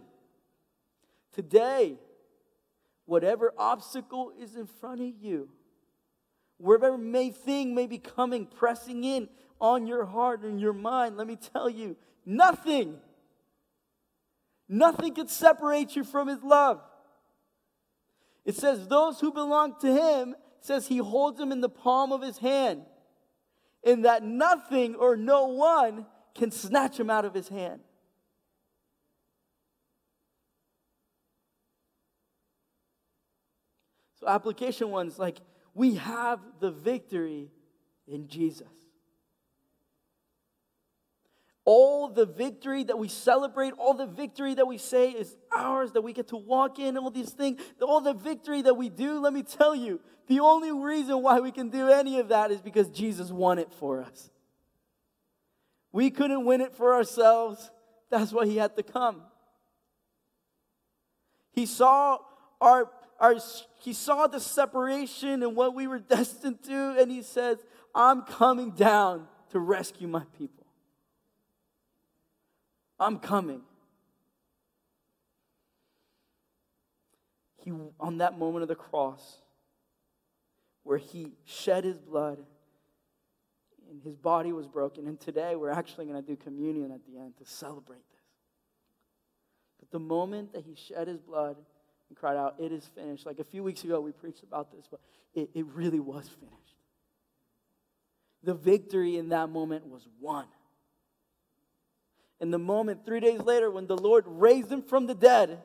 Today, 1.32 1.96
whatever 3.04 3.52
obstacle 3.58 4.32
is 4.40 4.54
in 4.54 4.66
front 4.66 5.00
of 5.00 5.12
you, 5.20 5.48
whatever 6.58 6.96
may 6.96 7.30
thing 7.30 7.74
may 7.74 7.88
be 7.88 7.98
coming, 7.98 8.46
pressing 8.46 9.02
in 9.02 9.28
on 9.60 9.88
your 9.88 10.04
heart 10.04 10.42
and 10.42 10.60
your 10.60 10.72
mind, 10.72 11.16
let 11.16 11.26
me 11.26 11.36
tell 11.36 11.68
you, 11.68 11.96
nothing, 12.24 12.98
nothing 14.68 15.14
can 15.14 15.26
separate 15.26 15.96
you 15.96 16.04
from 16.04 16.28
his 16.28 16.42
love. 16.44 16.80
It 18.44 18.56
says, 18.56 18.88
those 18.88 19.20
who 19.20 19.32
belong 19.32 19.76
to 19.80 19.92
him, 19.92 20.34
says 20.60 20.86
he 20.86 20.98
holds 20.98 21.38
them 21.38 21.52
in 21.52 21.60
the 21.60 21.68
palm 21.68 22.12
of 22.12 22.22
his 22.22 22.38
hand, 22.38 22.82
and 23.84 24.04
that 24.04 24.22
nothing 24.22 24.94
or 24.94 25.16
no 25.16 25.46
one 25.46 26.06
can 26.34 26.50
snatch 26.50 26.98
him 26.98 27.10
out 27.10 27.24
of 27.24 27.34
his 27.34 27.48
hand. 27.48 27.80
So, 34.20 34.28
application 34.28 34.90
one's 34.90 35.18
like, 35.18 35.38
we 35.74 35.96
have 35.96 36.40
the 36.60 36.70
victory 36.70 37.50
in 38.06 38.28
Jesus. 38.28 38.68
All 41.64 42.08
the 42.08 42.26
victory 42.26 42.82
that 42.84 42.98
we 42.98 43.08
celebrate, 43.08 43.72
all 43.78 43.94
the 43.94 44.06
victory 44.06 44.54
that 44.54 44.66
we 44.66 44.78
say 44.78 45.10
is 45.10 45.36
ours, 45.52 45.92
that 45.92 46.02
we 46.02 46.12
get 46.12 46.28
to 46.28 46.36
walk 46.36 46.80
in, 46.80 46.98
all 46.98 47.10
these 47.10 47.30
things, 47.30 47.60
all 47.80 48.00
the 48.00 48.14
victory 48.14 48.62
that 48.62 48.74
we 48.74 48.88
do, 48.88 49.20
let 49.20 49.32
me 49.32 49.42
tell 49.42 49.74
you, 49.74 50.00
the 50.26 50.40
only 50.40 50.72
reason 50.72 51.22
why 51.22 51.40
we 51.40 51.52
can 51.52 51.68
do 51.68 51.88
any 51.88 52.18
of 52.18 52.28
that 52.28 52.50
is 52.50 52.60
because 52.60 52.88
Jesus 52.88 53.30
won 53.30 53.58
it 53.58 53.72
for 53.72 54.02
us. 54.02 54.30
We 55.92 56.10
couldn't 56.10 56.44
win 56.44 56.60
it 56.60 56.74
for 56.74 56.94
ourselves. 56.94 57.70
That's 58.10 58.32
why 58.32 58.46
he 58.46 58.56
had 58.56 58.76
to 58.76 58.82
come. 58.82 59.22
He 61.52 61.66
saw 61.66 62.18
our, 62.60 62.90
our 63.20 63.36
he 63.80 63.92
saw 63.92 64.26
the 64.26 64.40
separation 64.40 65.42
and 65.42 65.54
what 65.54 65.74
we 65.74 65.86
were 65.86 65.98
destined 66.16 66.62
to, 66.64 66.96
and 66.98 67.10
he 67.10 67.22
says, 67.22 67.58
I'm 67.94 68.22
coming 68.22 68.70
down 68.70 69.28
to 69.50 69.58
rescue 69.58 70.08
my 70.08 70.24
people. 70.38 70.61
I'm 73.02 73.18
coming. 73.18 73.62
He, 77.64 77.72
on 78.00 78.18
that 78.18 78.38
moment 78.38 78.62
of 78.62 78.68
the 78.68 78.74
cross, 78.74 79.38
where 80.84 80.98
he 80.98 81.32
shed 81.44 81.84
his 81.84 81.98
blood 81.98 82.38
and 83.90 84.02
his 84.02 84.16
body 84.16 84.52
was 84.52 84.66
broken. 84.66 85.06
And 85.06 85.20
today 85.20 85.54
we're 85.54 85.70
actually 85.70 86.06
going 86.06 86.20
to 86.20 86.26
do 86.26 86.36
communion 86.36 86.90
at 86.90 87.00
the 87.06 87.18
end 87.18 87.36
to 87.38 87.44
celebrate 87.44 88.02
this. 88.10 88.20
But 89.78 89.90
the 89.90 90.00
moment 90.00 90.52
that 90.54 90.64
he 90.64 90.74
shed 90.74 91.08
his 91.08 91.20
blood 91.20 91.56
and 92.08 92.18
cried 92.18 92.36
out, 92.36 92.56
It 92.58 92.72
is 92.72 92.88
finished. 92.94 93.26
Like 93.26 93.38
a 93.38 93.44
few 93.44 93.62
weeks 93.62 93.84
ago, 93.84 94.00
we 94.00 94.12
preached 94.12 94.42
about 94.42 94.72
this, 94.72 94.86
but 94.90 95.00
it, 95.34 95.50
it 95.54 95.66
really 95.66 96.00
was 96.00 96.28
finished. 96.28 96.58
The 98.42 98.54
victory 98.54 99.18
in 99.18 99.28
that 99.28 99.50
moment 99.50 99.86
was 99.86 100.08
won. 100.20 100.46
In 102.42 102.50
the 102.50 102.58
moment, 102.58 103.06
three 103.06 103.20
days 103.20 103.40
later, 103.40 103.70
when 103.70 103.86
the 103.86 103.96
Lord 103.96 104.24
raised 104.26 104.70
him 104.70 104.82
from 104.82 105.06
the 105.06 105.14
dead, 105.14 105.62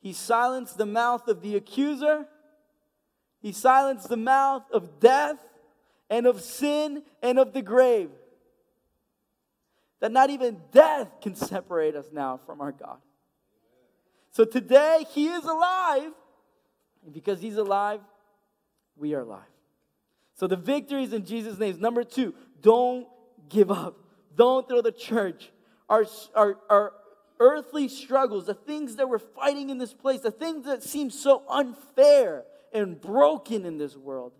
he 0.00 0.14
silenced 0.14 0.78
the 0.78 0.86
mouth 0.86 1.28
of 1.28 1.42
the 1.42 1.56
accuser 1.56 2.26
he 3.40 3.52
silenced 3.52 4.08
the 4.08 4.16
mouth 4.16 4.64
of 4.70 5.00
death 5.00 5.38
and 6.08 6.26
of 6.26 6.40
sin 6.42 7.02
and 7.22 7.38
of 7.38 7.52
the 7.52 7.62
grave. 7.62 8.10
That 10.00 10.12
not 10.12 10.30
even 10.30 10.60
death 10.72 11.08
can 11.20 11.34
separate 11.34 11.94
us 11.94 12.06
now 12.12 12.40
from 12.46 12.60
our 12.60 12.72
God. 12.72 12.98
So 14.30 14.44
today, 14.44 15.04
He 15.10 15.26
is 15.28 15.44
alive. 15.44 16.12
And 17.04 17.12
because 17.12 17.40
He's 17.40 17.56
alive, 17.56 18.00
we 18.96 19.14
are 19.14 19.20
alive. 19.20 19.42
So 20.34 20.46
the 20.46 20.56
victory 20.56 21.04
is 21.04 21.12
in 21.12 21.24
Jesus' 21.24 21.58
name. 21.58 21.80
Number 21.80 22.04
two, 22.04 22.34
don't 22.60 23.06
give 23.50 23.70
up 23.70 23.98
don't 24.36 24.68
throw 24.68 24.80
the 24.80 24.92
church, 24.92 25.50
our, 25.88 26.06
our, 26.34 26.56
our 26.68 26.92
earthly 27.38 27.88
struggles, 27.88 28.46
the 28.46 28.54
things 28.54 28.96
that 28.96 29.08
we're 29.08 29.18
fighting 29.18 29.70
in 29.70 29.78
this 29.78 29.92
place, 29.92 30.20
the 30.20 30.30
things 30.30 30.64
that 30.66 30.82
seem 30.82 31.10
so 31.10 31.42
unfair 31.48 32.44
and 32.72 33.00
broken 33.00 33.66
in 33.66 33.76
this 33.78 33.96
world. 33.96 34.32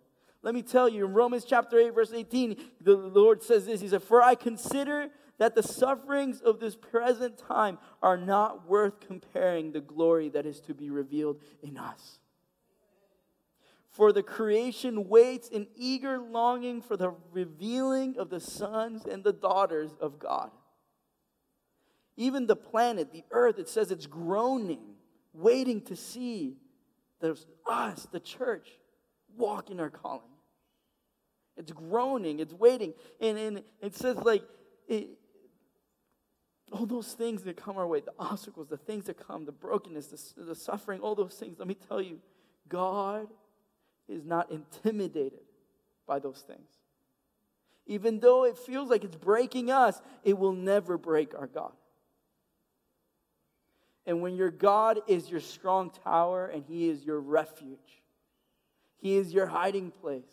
Let 0.43 0.55
me 0.55 0.63
tell 0.63 0.89
you, 0.89 1.05
in 1.05 1.13
Romans 1.13 1.45
chapter 1.45 1.79
8, 1.79 1.95
verse 1.95 2.13
18, 2.15 2.57
the 2.81 2.97
Lord 2.97 3.43
says 3.43 3.67
this 3.67 3.83
He 3.83 3.89
said, 3.89 4.03
For 4.03 4.23
I 4.23 4.35
consider 4.35 5.09
that 5.39 5.55
the 5.55 5.63
sufferings 5.63 6.41
of 6.41 6.61
this 6.61 6.77
present 6.77 7.37
time 7.37 7.79
are 8.03 8.17
not 8.17 8.67
worth 8.67 9.01
comparing 9.01 9.73
the 9.73 9.81
glory 9.81 10.31
that 10.31 10.47
is 10.47 10.61
to 10.61 10.73
be 10.75 10.89
revealed 10.89 11.43
in 11.63 11.77
us. 11.77 12.21
For 13.91 14.13
the 14.13 14.23
creation 14.23 15.09
waits 15.09 15.49
in 15.49 15.67
eager 15.75 16.19
longing 16.19 16.81
for 16.81 16.97
the 16.97 17.13
revealing 17.33 18.17
of 18.19 18.31
the 18.31 18.41
sons 18.41 19.05
and 19.05 19.25
the 19.25 19.33
daughters 19.33 19.91
of 20.01 20.19
God. 20.19 20.51
Even 22.17 22.47
the 22.47 22.57
planet, 22.57 23.13
the 23.13 23.25
earth, 23.31 23.59
it 23.59 23.69
says 23.69 23.91
it's 23.91 24.07
groaning, 24.07 24.95
waiting 25.33 25.81
to 25.83 25.97
see 25.97 26.57
there's 27.21 27.47
us, 27.67 28.07
the 28.13 28.21
church, 28.21 28.69
walk 29.37 29.71
in 29.71 29.81
our 29.81 29.91
calling. 29.91 30.23
It's 31.57 31.73
groaning, 31.73 32.41
it's 32.41 32.55
waiting. 32.55 32.95
And, 33.21 33.39
and 33.39 33.63
it 33.83 33.95
says, 33.95 34.17
like, 34.19 34.45
it, 34.89 35.09
all 36.73 36.87
those 36.87 37.13
things 37.13 37.43
that 37.43 37.57
come 37.57 37.77
our 37.77 37.87
way, 37.87 38.01
the 38.01 38.13
obstacles, 38.19 38.69
the 38.69 38.77
things 38.77 39.07
that 39.07 39.19
come, 39.27 39.45
the 39.45 39.53
brokenness, 39.53 40.35
the, 40.37 40.45
the 40.45 40.55
suffering, 40.55 41.01
all 41.01 41.15
those 41.15 41.35
things, 41.35 41.59
let 41.59 41.67
me 41.67 41.75
tell 41.75 42.01
you, 42.01 42.21
God 42.69 43.27
is 44.11 44.25
not 44.25 44.51
intimidated 44.51 45.41
by 46.07 46.19
those 46.19 46.43
things. 46.47 46.69
Even 47.87 48.21
though 48.21 48.45
it 48.45 48.59
feels 48.59 48.91
like 48.91 49.05
it's 49.05 49.17
breaking 49.17 49.71
us, 49.71 50.01
it 50.23 50.39
will 50.39 50.53
never 50.53 50.99
break 50.99 51.35
our 51.35 51.47
God. 51.47 51.73
And 54.07 54.23
when 54.23 54.35
your 54.35 54.51
God 54.51 55.01
is 55.07 55.31
your 55.31 55.41
strong 55.41 55.91
tower 56.05 56.47
and 56.47 56.65
He 56.67 56.89
is 56.89 57.05
your 57.05 57.21
refuge, 57.21 58.03
He 58.99 59.17
is 59.17 59.33
your 59.33 59.47
hiding 59.47 59.91
place, 59.91 60.31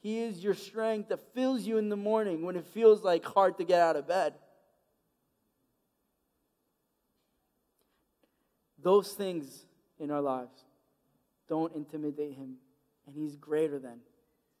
He 0.00 0.20
is 0.20 0.42
your 0.42 0.54
strength 0.54 1.08
that 1.10 1.34
fills 1.34 1.62
you 1.62 1.78
in 1.78 1.88
the 1.88 1.96
morning 1.96 2.42
when 2.42 2.56
it 2.56 2.66
feels 2.66 3.02
like 3.02 3.24
hard 3.24 3.58
to 3.58 3.64
get 3.64 3.80
out 3.80 3.96
of 3.96 4.08
bed. 4.08 4.34
Those 8.80 9.12
things 9.12 9.66
in 9.98 10.10
our 10.10 10.20
lives 10.20 10.56
don't 11.48 11.74
intimidate 11.74 12.34
Him, 12.34 12.56
and 13.08 13.16
He's 13.16 13.36
greater 13.36 13.78
than 13.78 14.00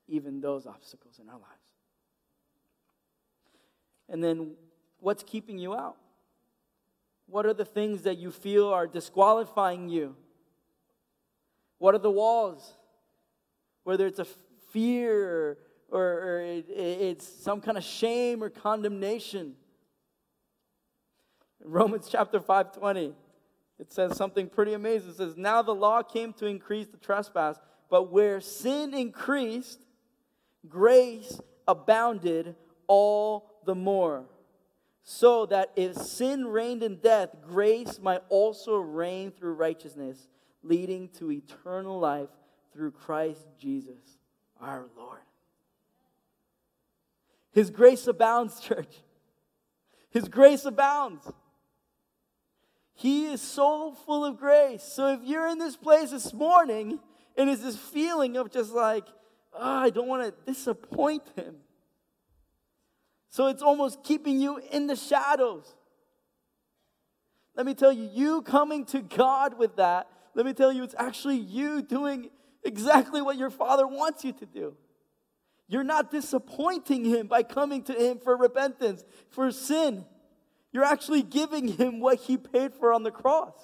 even 0.08 0.40
those 0.40 0.66
obstacles 0.66 1.18
in 1.22 1.28
our 1.28 1.36
lives. 1.36 1.44
And 4.08 4.24
then, 4.24 4.52
what's 5.00 5.22
keeping 5.22 5.58
you 5.58 5.74
out? 5.74 5.96
What 7.26 7.44
are 7.44 7.52
the 7.52 7.64
things 7.64 8.02
that 8.02 8.16
you 8.16 8.30
feel 8.30 8.68
are 8.68 8.86
disqualifying 8.86 9.90
you? 9.90 10.16
What 11.76 11.94
are 11.94 11.98
the 11.98 12.10
walls? 12.10 12.72
Whether 13.84 14.06
it's 14.06 14.18
a 14.18 14.26
fear 14.72 15.58
or, 15.90 16.00
or 16.00 16.40
it, 16.40 16.66
it's 16.70 17.28
some 17.28 17.60
kind 17.60 17.76
of 17.76 17.84
shame 17.84 18.42
or 18.42 18.48
condemnation. 18.48 19.54
Romans 21.62 22.08
chapter 22.10 22.40
5:20 22.40 23.12
it 23.78 23.92
says 23.92 24.16
something 24.16 24.48
pretty 24.48 24.74
amazing. 24.74 25.10
It 25.10 25.16
says, 25.16 25.36
Now 25.36 25.62
the 25.62 25.74
law 25.74 26.02
came 26.02 26.32
to 26.34 26.46
increase 26.46 26.88
the 26.88 26.96
trespass, 26.96 27.58
but 27.88 28.12
where 28.12 28.40
sin 28.40 28.94
increased, 28.94 29.80
grace 30.68 31.40
abounded 31.66 32.54
all 32.86 33.50
the 33.64 33.74
more. 33.74 34.24
So 35.02 35.46
that 35.46 35.72
if 35.74 35.96
sin 35.96 36.46
reigned 36.46 36.82
in 36.82 36.96
death, 36.96 37.30
grace 37.46 37.98
might 37.98 38.22
also 38.28 38.76
reign 38.76 39.30
through 39.30 39.54
righteousness, 39.54 40.28
leading 40.62 41.08
to 41.18 41.32
eternal 41.32 41.98
life 41.98 42.28
through 42.74 42.90
Christ 42.90 43.46
Jesus 43.58 44.18
our 44.60 44.86
Lord. 44.96 45.20
His 47.52 47.70
grace 47.70 48.06
abounds, 48.06 48.60
church. 48.62 49.02
His 50.10 50.28
grace 50.28 50.64
abounds. 50.64 51.30
He 52.94 53.26
is 53.26 53.40
so 53.40 53.92
full 54.04 54.24
of 54.24 54.38
grace. 54.38 54.82
So 54.82 55.12
if 55.12 55.20
you're 55.22 55.46
in 55.46 55.58
this 55.58 55.76
place 55.76 56.10
this 56.10 56.34
morning 56.34 56.98
and 57.38 57.48
it's 57.48 57.62
this 57.62 57.76
feeling 57.76 58.36
of 58.36 58.50
just 58.50 58.72
like, 58.72 59.04
oh, 59.54 59.78
I 59.78 59.90
don't 59.90 60.08
want 60.08 60.24
to 60.24 60.52
disappoint 60.52 61.22
him. 61.36 61.56
So 63.30 63.46
it's 63.46 63.62
almost 63.62 64.02
keeping 64.04 64.40
you 64.40 64.60
in 64.70 64.86
the 64.86 64.96
shadows. 64.96 65.74
Let 67.56 67.64
me 67.64 67.74
tell 67.74 67.92
you, 67.92 68.10
you 68.12 68.42
coming 68.42 68.84
to 68.86 69.00
God 69.00 69.58
with 69.58 69.76
that, 69.76 70.08
let 70.34 70.44
me 70.44 70.52
tell 70.52 70.72
you, 70.72 70.84
it's 70.84 70.94
actually 70.98 71.38
you 71.38 71.80
doing 71.82 72.30
exactly 72.62 73.22
what 73.22 73.36
your 73.36 73.50
Father 73.50 73.86
wants 73.86 74.24
you 74.24 74.32
to 74.32 74.46
do. 74.46 74.76
You're 75.66 75.84
not 75.84 76.10
disappointing 76.10 77.04
Him 77.04 77.26
by 77.26 77.42
coming 77.42 77.82
to 77.84 77.92
Him 77.92 78.18
for 78.18 78.36
repentance, 78.36 79.04
for 79.30 79.50
sin. 79.50 80.04
You're 80.72 80.84
actually 80.84 81.22
giving 81.22 81.68
him 81.68 82.00
what 82.00 82.18
he 82.18 82.36
paid 82.36 82.74
for 82.74 82.92
on 82.92 83.02
the 83.02 83.10
cross. 83.10 83.54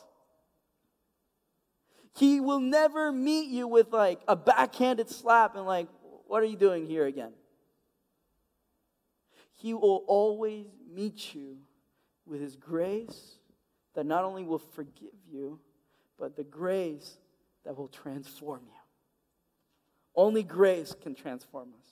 He 2.16 2.40
will 2.40 2.60
never 2.60 3.10
meet 3.10 3.48
you 3.48 3.66
with 3.66 3.92
like 3.92 4.20
a 4.28 4.36
backhanded 4.36 5.10
slap 5.10 5.56
and 5.56 5.66
like, 5.66 5.88
what 6.26 6.42
are 6.42 6.46
you 6.46 6.56
doing 6.56 6.86
here 6.86 7.06
again? 7.06 7.32
He 9.54 9.74
will 9.74 10.04
always 10.06 10.66
meet 10.92 11.34
you 11.34 11.56
with 12.26 12.40
his 12.40 12.56
grace 12.56 13.38
that 13.94 14.06
not 14.06 14.24
only 14.24 14.44
will 14.44 14.58
forgive 14.58 15.14
you, 15.30 15.58
but 16.18 16.36
the 16.36 16.44
grace 16.44 17.18
that 17.64 17.76
will 17.76 17.88
transform 17.88 18.60
you. 18.64 18.80
Only 20.14 20.42
grace 20.42 20.94
can 21.00 21.14
transform 21.14 21.70
us. 21.80 21.86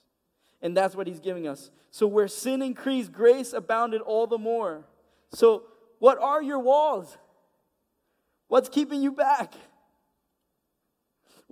And 0.61 0.77
that's 0.77 0.95
what 0.95 1.09
he's 1.09 1.19
giving 1.19 1.49
us. 1.49 1.71
So 1.91 2.07
where 2.07 2.29
sin 2.29 2.63
increased, 2.63 3.13
grace 3.13 3.53
abounded 3.53 4.01
all 4.01 4.29
the 4.29 4.39
more. 4.39 4.85
So, 5.33 5.65
what 5.99 6.19
are 6.19 6.43
your 6.43 6.61
walls? 6.61 7.17
What's 8.49 8.69
keeping 8.69 9.03
you 9.03 9.13
back? 9.13 9.55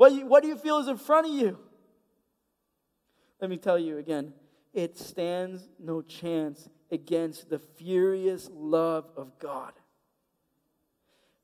What, 0.00 0.14
you, 0.14 0.24
what 0.24 0.42
do 0.42 0.48
you 0.48 0.56
feel 0.56 0.78
is 0.78 0.88
in 0.88 0.96
front 0.96 1.26
of 1.26 1.34
you? 1.34 1.58
Let 3.38 3.50
me 3.50 3.58
tell 3.58 3.78
you 3.78 3.98
again 3.98 4.32
it 4.72 4.96
stands 4.96 5.68
no 5.78 6.00
chance 6.00 6.70
against 6.90 7.50
the 7.50 7.58
furious 7.58 8.48
love 8.50 9.10
of 9.14 9.38
God. 9.38 9.74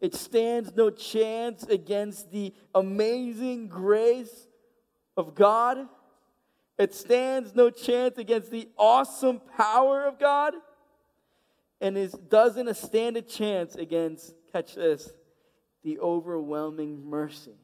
It 0.00 0.14
stands 0.14 0.74
no 0.74 0.88
chance 0.88 1.64
against 1.64 2.30
the 2.30 2.54
amazing 2.74 3.68
grace 3.68 4.48
of 5.18 5.34
God. 5.34 5.86
It 6.78 6.94
stands 6.94 7.54
no 7.54 7.68
chance 7.68 8.16
against 8.16 8.50
the 8.50 8.70
awesome 8.78 9.42
power 9.58 10.06
of 10.06 10.18
God 10.18 10.54
and 11.82 11.98
is, 11.98 12.12
doesn't 12.12 12.74
stand 12.74 13.18
a 13.18 13.22
chance 13.22 13.74
against, 13.74 14.32
catch 14.50 14.76
this, 14.76 15.10
the 15.84 15.98
overwhelming 15.98 17.04
mercy 17.06 17.58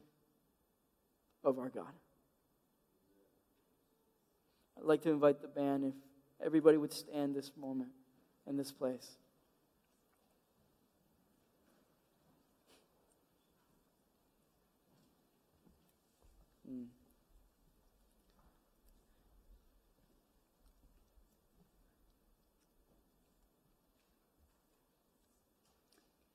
of 1.43 1.59
our 1.59 1.69
God. 1.69 1.93
I'd 4.77 4.85
like 4.85 5.01
to 5.03 5.11
invite 5.11 5.41
the 5.41 5.47
band 5.47 5.85
if 5.85 5.93
everybody 6.45 6.77
would 6.77 6.93
stand 6.93 7.35
this 7.35 7.51
moment 7.59 7.91
in 8.47 8.57
this 8.57 8.71
place. 8.71 9.17
Mm. 16.69 16.85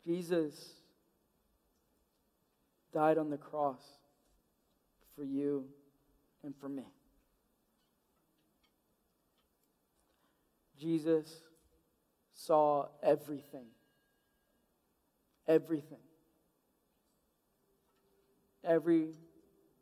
Jesus 0.07 0.55
died 2.95 3.19
on 3.19 3.29
the 3.29 3.37
cross 3.37 3.83
for 5.19 5.25
you 5.25 5.65
and 6.45 6.55
for 6.57 6.69
me. 6.69 6.87
Jesus 10.81 11.43
saw 12.33 12.87
everything. 13.03 13.67
Everything. 15.49 15.99
Every 18.63 19.09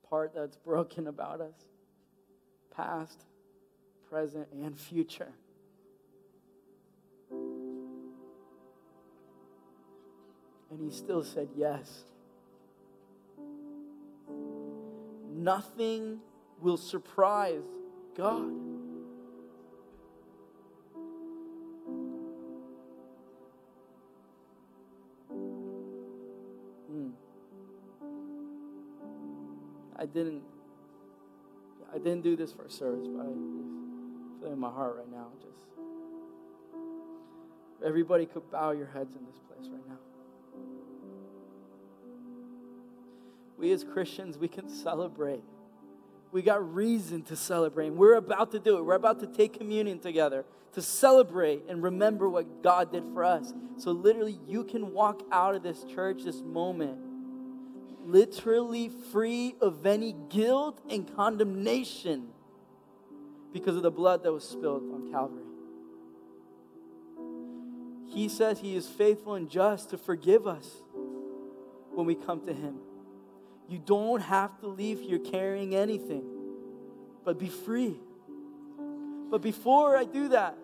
part 0.09 0.33
that's 0.35 0.57
broken 0.57 1.07
about 1.07 1.43
us, 1.43 1.67
past, 2.75 3.25
present, 4.09 4.49
and 4.53 4.79
future. 4.79 5.33
And 10.71 10.81
he 10.81 10.91
still 10.91 11.23
said 11.23 11.49
yes. 11.55 12.05
Nothing 15.47 16.19
will 16.61 16.77
surprise 16.77 17.63
God. 18.17 18.51
Hmm. 26.89 27.11
I 29.97 30.07
didn't 30.07 30.43
I 31.95 31.99
didn't 31.99 32.23
do 32.23 32.35
this 32.35 32.51
for 32.53 32.69
service, 32.69 33.07
but 33.07 33.21
I 33.21 33.27
feel 34.41 34.53
in 34.53 34.59
my 34.59 34.69
heart 34.69 34.97
right 34.99 35.13
now. 35.13 35.29
Just 35.41 35.55
everybody 37.87 38.27
could 38.27 38.51
bow 38.51 38.73
your 38.73 38.89
heads 38.89 39.15
in 39.15 39.25
this 39.25 39.39
place 39.47 39.71
right 39.71 39.89
now. 39.89 40.06
We 43.59 43.73
as 43.73 43.85
Christians, 43.85 44.39
we 44.39 44.49
can 44.49 44.69
celebrate. 44.69 45.43
We 46.33 46.43
got 46.43 46.75
reason 46.75 47.23
to 47.23 47.37
celebrate. 47.37 47.89
And 47.89 47.97
we're 47.97 48.17
about 48.17 48.53
to 48.53 48.59
do 48.59 48.79
it. 48.79 48.85
We're 48.85 48.95
about 48.95 49.21
to 49.21 49.27
take 49.27 49.59
communion 49.59 49.99
together 49.99 50.45
to 50.73 50.83
celebrate 50.83 51.63
and 51.69 51.83
remember 51.83 52.29
what 52.29 52.63
God 52.63 52.93
did 52.93 53.05
for 53.15 53.25
us. 53.25 53.55
So, 53.79 53.93
literally, 53.93 54.39
you 54.47 54.65
can 54.65 54.93
walk 54.93 55.23
out 55.33 55.55
of 55.55 55.63
this 55.63 55.85
church 55.85 56.25
this 56.25 56.43
moment 56.43 56.99
literally 58.07 58.89
free 58.89 59.57
of 59.61 59.85
any 59.85 60.15
guilt 60.31 60.81
and 60.89 61.13
condemnation 61.17 62.29
because 63.53 63.77
of 63.77 63.83
the 63.83 63.91
blood 63.91 64.23
that 64.23 64.33
was 64.33 64.49
spilled 64.49 64.83
on 64.93 65.11
Calvary. 65.11 65.43
He 68.09 68.29
says 68.29 68.61
he 68.61 68.77
is 68.77 68.87
faithful 68.87 69.35
and 69.35 69.51
just 69.51 69.91
to 69.91 69.99
forgive 69.99 70.47
us 70.47 70.83
when 71.93 72.07
we 72.07 72.15
come 72.15 72.47
to 72.47 72.53
him. 72.53 72.79
You 73.69 73.79
don't 73.79 74.21
have 74.21 74.59
to 74.61 74.69
leave 74.69 75.01
here 75.01 75.19
carrying 75.19 75.75
anything, 75.75 76.25
but 77.25 77.39
be 77.39 77.49
free. 77.49 77.97
But 79.31 79.43
before 79.43 79.97
I 79.97 80.05
do 80.05 80.29
that, 80.29 80.57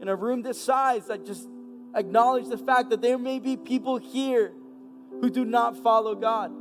in 0.00 0.08
a 0.08 0.14
room 0.14 0.42
this 0.42 0.60
size, 0.60 1.10
I 1.10 1.16
just 1.16 1.48
acknowledge 1.94 2.48
the 2.48 2.58
fact 2.58 2.90
that 2.90 3.02
there 3.02 3.18
may 3.18 3.38
be 3.38 3.56
people 3.56 3.96
here 3.96 4.52
who 5.20 5.30
do 5.30 5.44
not 5.44 5.82
follow 5.82 6.14
God. 6.14 6.52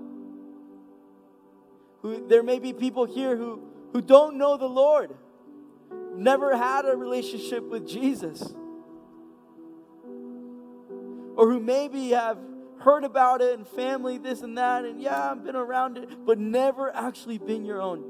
Who, 2.01 2.27
there 2.27 2.43
may 2.43 2.59
be 2.59 2.73
people 2.73 3.05
here 3.05 3.35
who, 3.35 3.61
who 3.91 4.01
don't 4.01 4.37
know 4.37 4.57
the 4.57 4.69
Lord, 4.69 5.13
never 6.15 6.55
had 6.55 6.85
a 6.85 6.95
relationship 6.95 7.63
with 7.63 7.87
Jesus, 7.87 8.53
or 11.35 11.51
who 11.51 11.59
maybe 11.59 12.11
have 12.11 12.37
heard 12.85 13.03
about 13.03 13.41
it 13.41 13.57
and 13.57 13.67
family, 13.67 14.19
this 14.19 14.43
and 14.43 14.59
that, 14.59 14.85
and 14.85 15.01
yeah, 15.01 15.31
I've 15.31 15.43
been 15.43 15.55
around 15.55 15.97
it, 15.97 16.07
but 16.23 16.37
never 16.37 16.95
actually 16.95 17.39
been 17.39 17.65
your 17.65 17.81
own. 17.81 18.03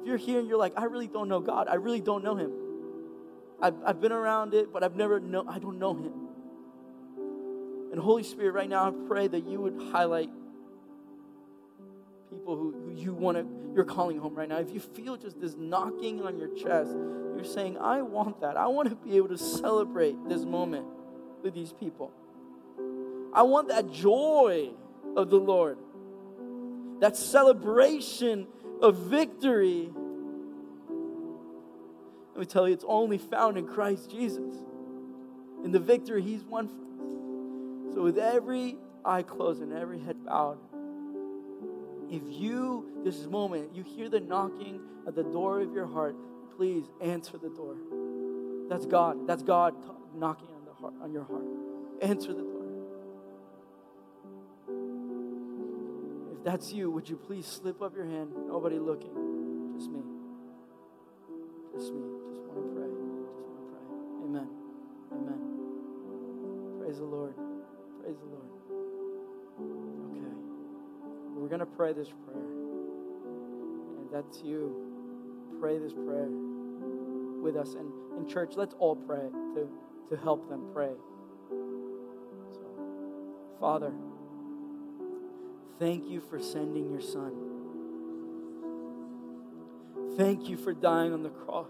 If 0.00 0.06
you're 0.06 0.18
here 0.18 0.38
and 0.38 0.46
you're 0.46 0.58
like, 0.58 0.74
I 0.76 0.84
really 0.84 1.06
don't 1.06 1.26
know 1.26 1.40
God, 1.40 1.66
I 1.66 1.76
really 1.76 2.02
don't 2.02 2.22
know 2.22 2.36
Him. 2.36 2.52
I've, 3.60 3.74
I've 3.86 4.00
been 4.02 4.12
around 4.12 4.52
it, 4.52 4.70
but 4.70 4.84
I've 4.84 4.96
never 4.96 5.18
know, 5.18 5.46
I 5.48 5.58
don't 5.58 5.78
know 5.78 5.94
Him. 5.94 6.12
And 7.90 7.98
Holy 7.98 8.22
Spirit, 8.22 8.52
right 8.52 8.68
now, 8.68 8.88
I 8.88 8.92
pray 9.08 9.26
that 9.28 9.48
you 9.48 9.62
would 9.62 9.80
highlight 9.90 10.28
people 12.28 12.54
who, 12.54 12.72
who 12.72 12.92
you 12.92 13.14
want 13.14 13.38
to, 13.38 13.46
you're 13.74 13.86
calling 13.86 14.18
home 14.18 14.34
right 14.34 14.48
now. 14.48 14.58
If 14.58 14.74
you 14.74 14.80
feel 14.80 15.16
just 15.16 15.40
this 15.40 15.54
knocking 15.56 16.22
on 16.22 16.36
your 16.36 16.54
chest, 16.54 16.90
you're 17.34 17.44
saying, 17.44 17.78
I 17.78 18.02
want 18.02 18.42
that. 18.42 18.58
I 18.58 18.66
want 18.66 18.90
to 18.90 18.94
be 18.94 19.16
able 19.16 19.28
to 19.28 19.38
celebrate 19.38 20.16
this 20.28 20.44
moment 20.44 20.84
with 21.42 21.54
these 21.54 21.72
people. 21.72 22.12
I 23.32 23.42
want 23.42 23.68
that 23.68 23.90
joy 23.90 24.70
of 25.16 25.30
the 25.30 25.36
Lord, 25.36 25.78
that 27.00 27.16
celebration 27.16 28.46
of 28.80 28.96
victory. 28.96 29.90
Let 32.32 32.40
me 32.40 32.46
tell 32.46 32.68
you, 32.68 32.74
it's 32.74 32.84
only 32.86 33.18
found 33.18 33.56
in 33.56 33.66
Christ 33.66 34.10
Jesus, 34.10 34.54
in 35.64 35.72
the 35.72 35.78
victory 35.78 36.22
He's 36.22 36.44
won 36.44 36.68
for 36.68 36.74
us. 36.74 37.94
So, 37.94 38.02
with 38.02 38.18
every 38.18 38.76
eye 39.04 39.22
closed 39.22 39.62
and 39.62 39.72
every 39.72 39.98
head 39.98 40.24
bowed, 40.24 40.58
if 42.10 42.22
you, 42.24 43.00
this 43.04 43.26
moment, 43.26 43.74
you 43.74 43.82
hear 43.82 44.08
the 44.08 44.20
knocking 44.20 44.80
at 45.06 45.14
the 45.14 45.24
door 45.24 45.60
of 45.60 45.72
your 45.72 45.86
heart, 45.86 46.14
please 46.56 46.84
answer 47.00 47.38
the 47.38 47.48
door. 47.48 47.76
That's 48.68 48.86
God. 48.86 49.26
That's 49.26 49.42
God 49.42 49.74
knocking 50.14 50.48
on 50.48 50.64
the 50.64 50.72
heart, 50.72 50.94
on 51.02 51.12
your 51.12 51.24
heart. 51.24 51.44
Answer 52.02 52.32
the 52.32 52.42
door. 52.42 52.55
That's 56.46 56.72
you, 56.72 56.92
would 56.92 57.08
you 57.08 57.16
please 57.16 57.44
slip 57.44 57.82
up 57.82 57.96
your 57.96 58.06
hand? 58.06 58.30
Nobody 58.46 58.78
looking. 58.78 59.10
Just 59.76 59.90
me. 59.90 59.98
Just 61.74 61.92
me. 61.92 62.00
Just 62.30 62.46
want 62.46 62.62
to 62.62 62.70
pray. 62.70 62.86
Just 62.86 63.50
want 63.50 63.58
to 63.58 63.66
pray. 63.74 63.82
Amen. 64.22 64.48
Amen. 65.10 65.40
Praise 66.78 66.98
the 66.98 67.04
Lord. 67.04 67.34
Praise 68.00 68.14
the 68.16 68.30
Lord. 68.30 68.46
Okay. 70.14 70.34
We're 71.34 71.48
going 71.48 71.58
to 71.58 71.66
pray 71.66 71.92
this 71.92 72.10
prayer. 72.24 72.46
And 73.98 74.08
that's 74.12 74.40
you, 74.44 75.50
pray 75.58 75.78
this 75.78 75.94
prayer 75.94 76.28
with 77.42 77.56
us. 77.56 77.74
And 77.74 77.90
in 78.18 78.28
church, 78.28 78.52
let's 78.54 78.74
all 78.78 78.94
pray 78.94 79.30
to, 79.56 79.68
to 80.10 80.22
help 80.22 80.48
them 80.48 80.68
pray. 80.72 80.94
So, 82.52 82.62
Father, 83.58 83.92
thank 85.78 86.08
you 86.08 86.20
for 86.20 86.38
sending 86.38 86.90
your 86.90 87.00
son. 87.00 87.32
Thank 90.16 90.48
you 90.48 90.56
for 90.56 90.72
dying 90.72 91.12
on 91.12 91.22
the 91.22 91.28
cross 91.28 91.68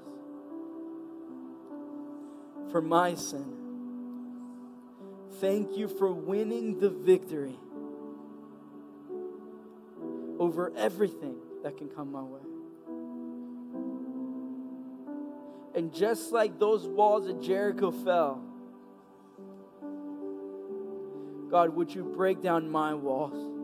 for 2.70 2.80
my 2.80 3.14
sin. 3.14 3.56
Thank 5.40 5.76
you 5.76 5.88
for 5.88 6.12
winning 6.12 6.78
the 6.78 6.90
victory 6.90 7.56
over 10.38 10.72
everything 10.76 11.36
that 11.62 11.76
can 11.76 11.88
come 11.88 12.12
my 12.12 12.22
way. 12.22 12.40
And 15.74 15.92
just 15.92 16.32
like 16.32 16.58
those 16.58 16.86
walls 16.86 17.28
of 17.28 17.42
Jericho 17.42 17.90
fell, 17.90 18.42
God, 21.50 21.74
would 21.76 21.94
you 21.94 22.02
break 22.02 22.42
down 22.42 22.70
my 22.70 22.94
walls? 22.94 23.55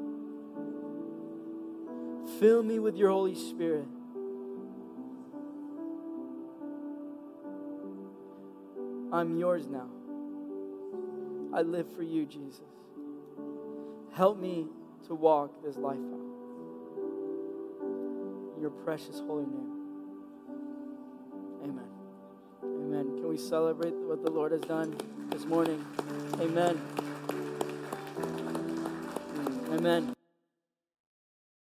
Fill 2.39 2.63
me 2.63 2.79
with 2.79 2.97
your 2.97 3.11
Holy 3.11 3.35
Spirit. 3.35 3.87
I'm 9.13 9.37
yours 9.37 9.67
now. 9.69 9.89
I 11.55 11.61
live 11.61 11.87
for 11.95 12.03
you, 12.03 12.25
Jesus. 12.25 12.61
Help 14.15 14.39
me 14.39 14.67
to 15.07 15.15
walk 15.15 15.63
this 15.63 15.77
life 15.77 15.99
out. 15.99 16.21
In 18.57 18.63
your 18.63 18.71
precious 18.71 19.21
holy 19.21 19.45
name. 19.45 19.73
Amen. 21.63 21.89
Amen. 22.65 23.05
Can 23.17 23.29
we 23.29 23.37
celebrate 23.37 23.95
what 23.95 24.25
the 24.25 24.31
Lord 24.31 24.53
has 24.53 24.63
done 24.63 24.97
this 25.31 25.45
morning? 25.45 25.85
Amen. 26.41 26.81
Amen. 29.73 30.22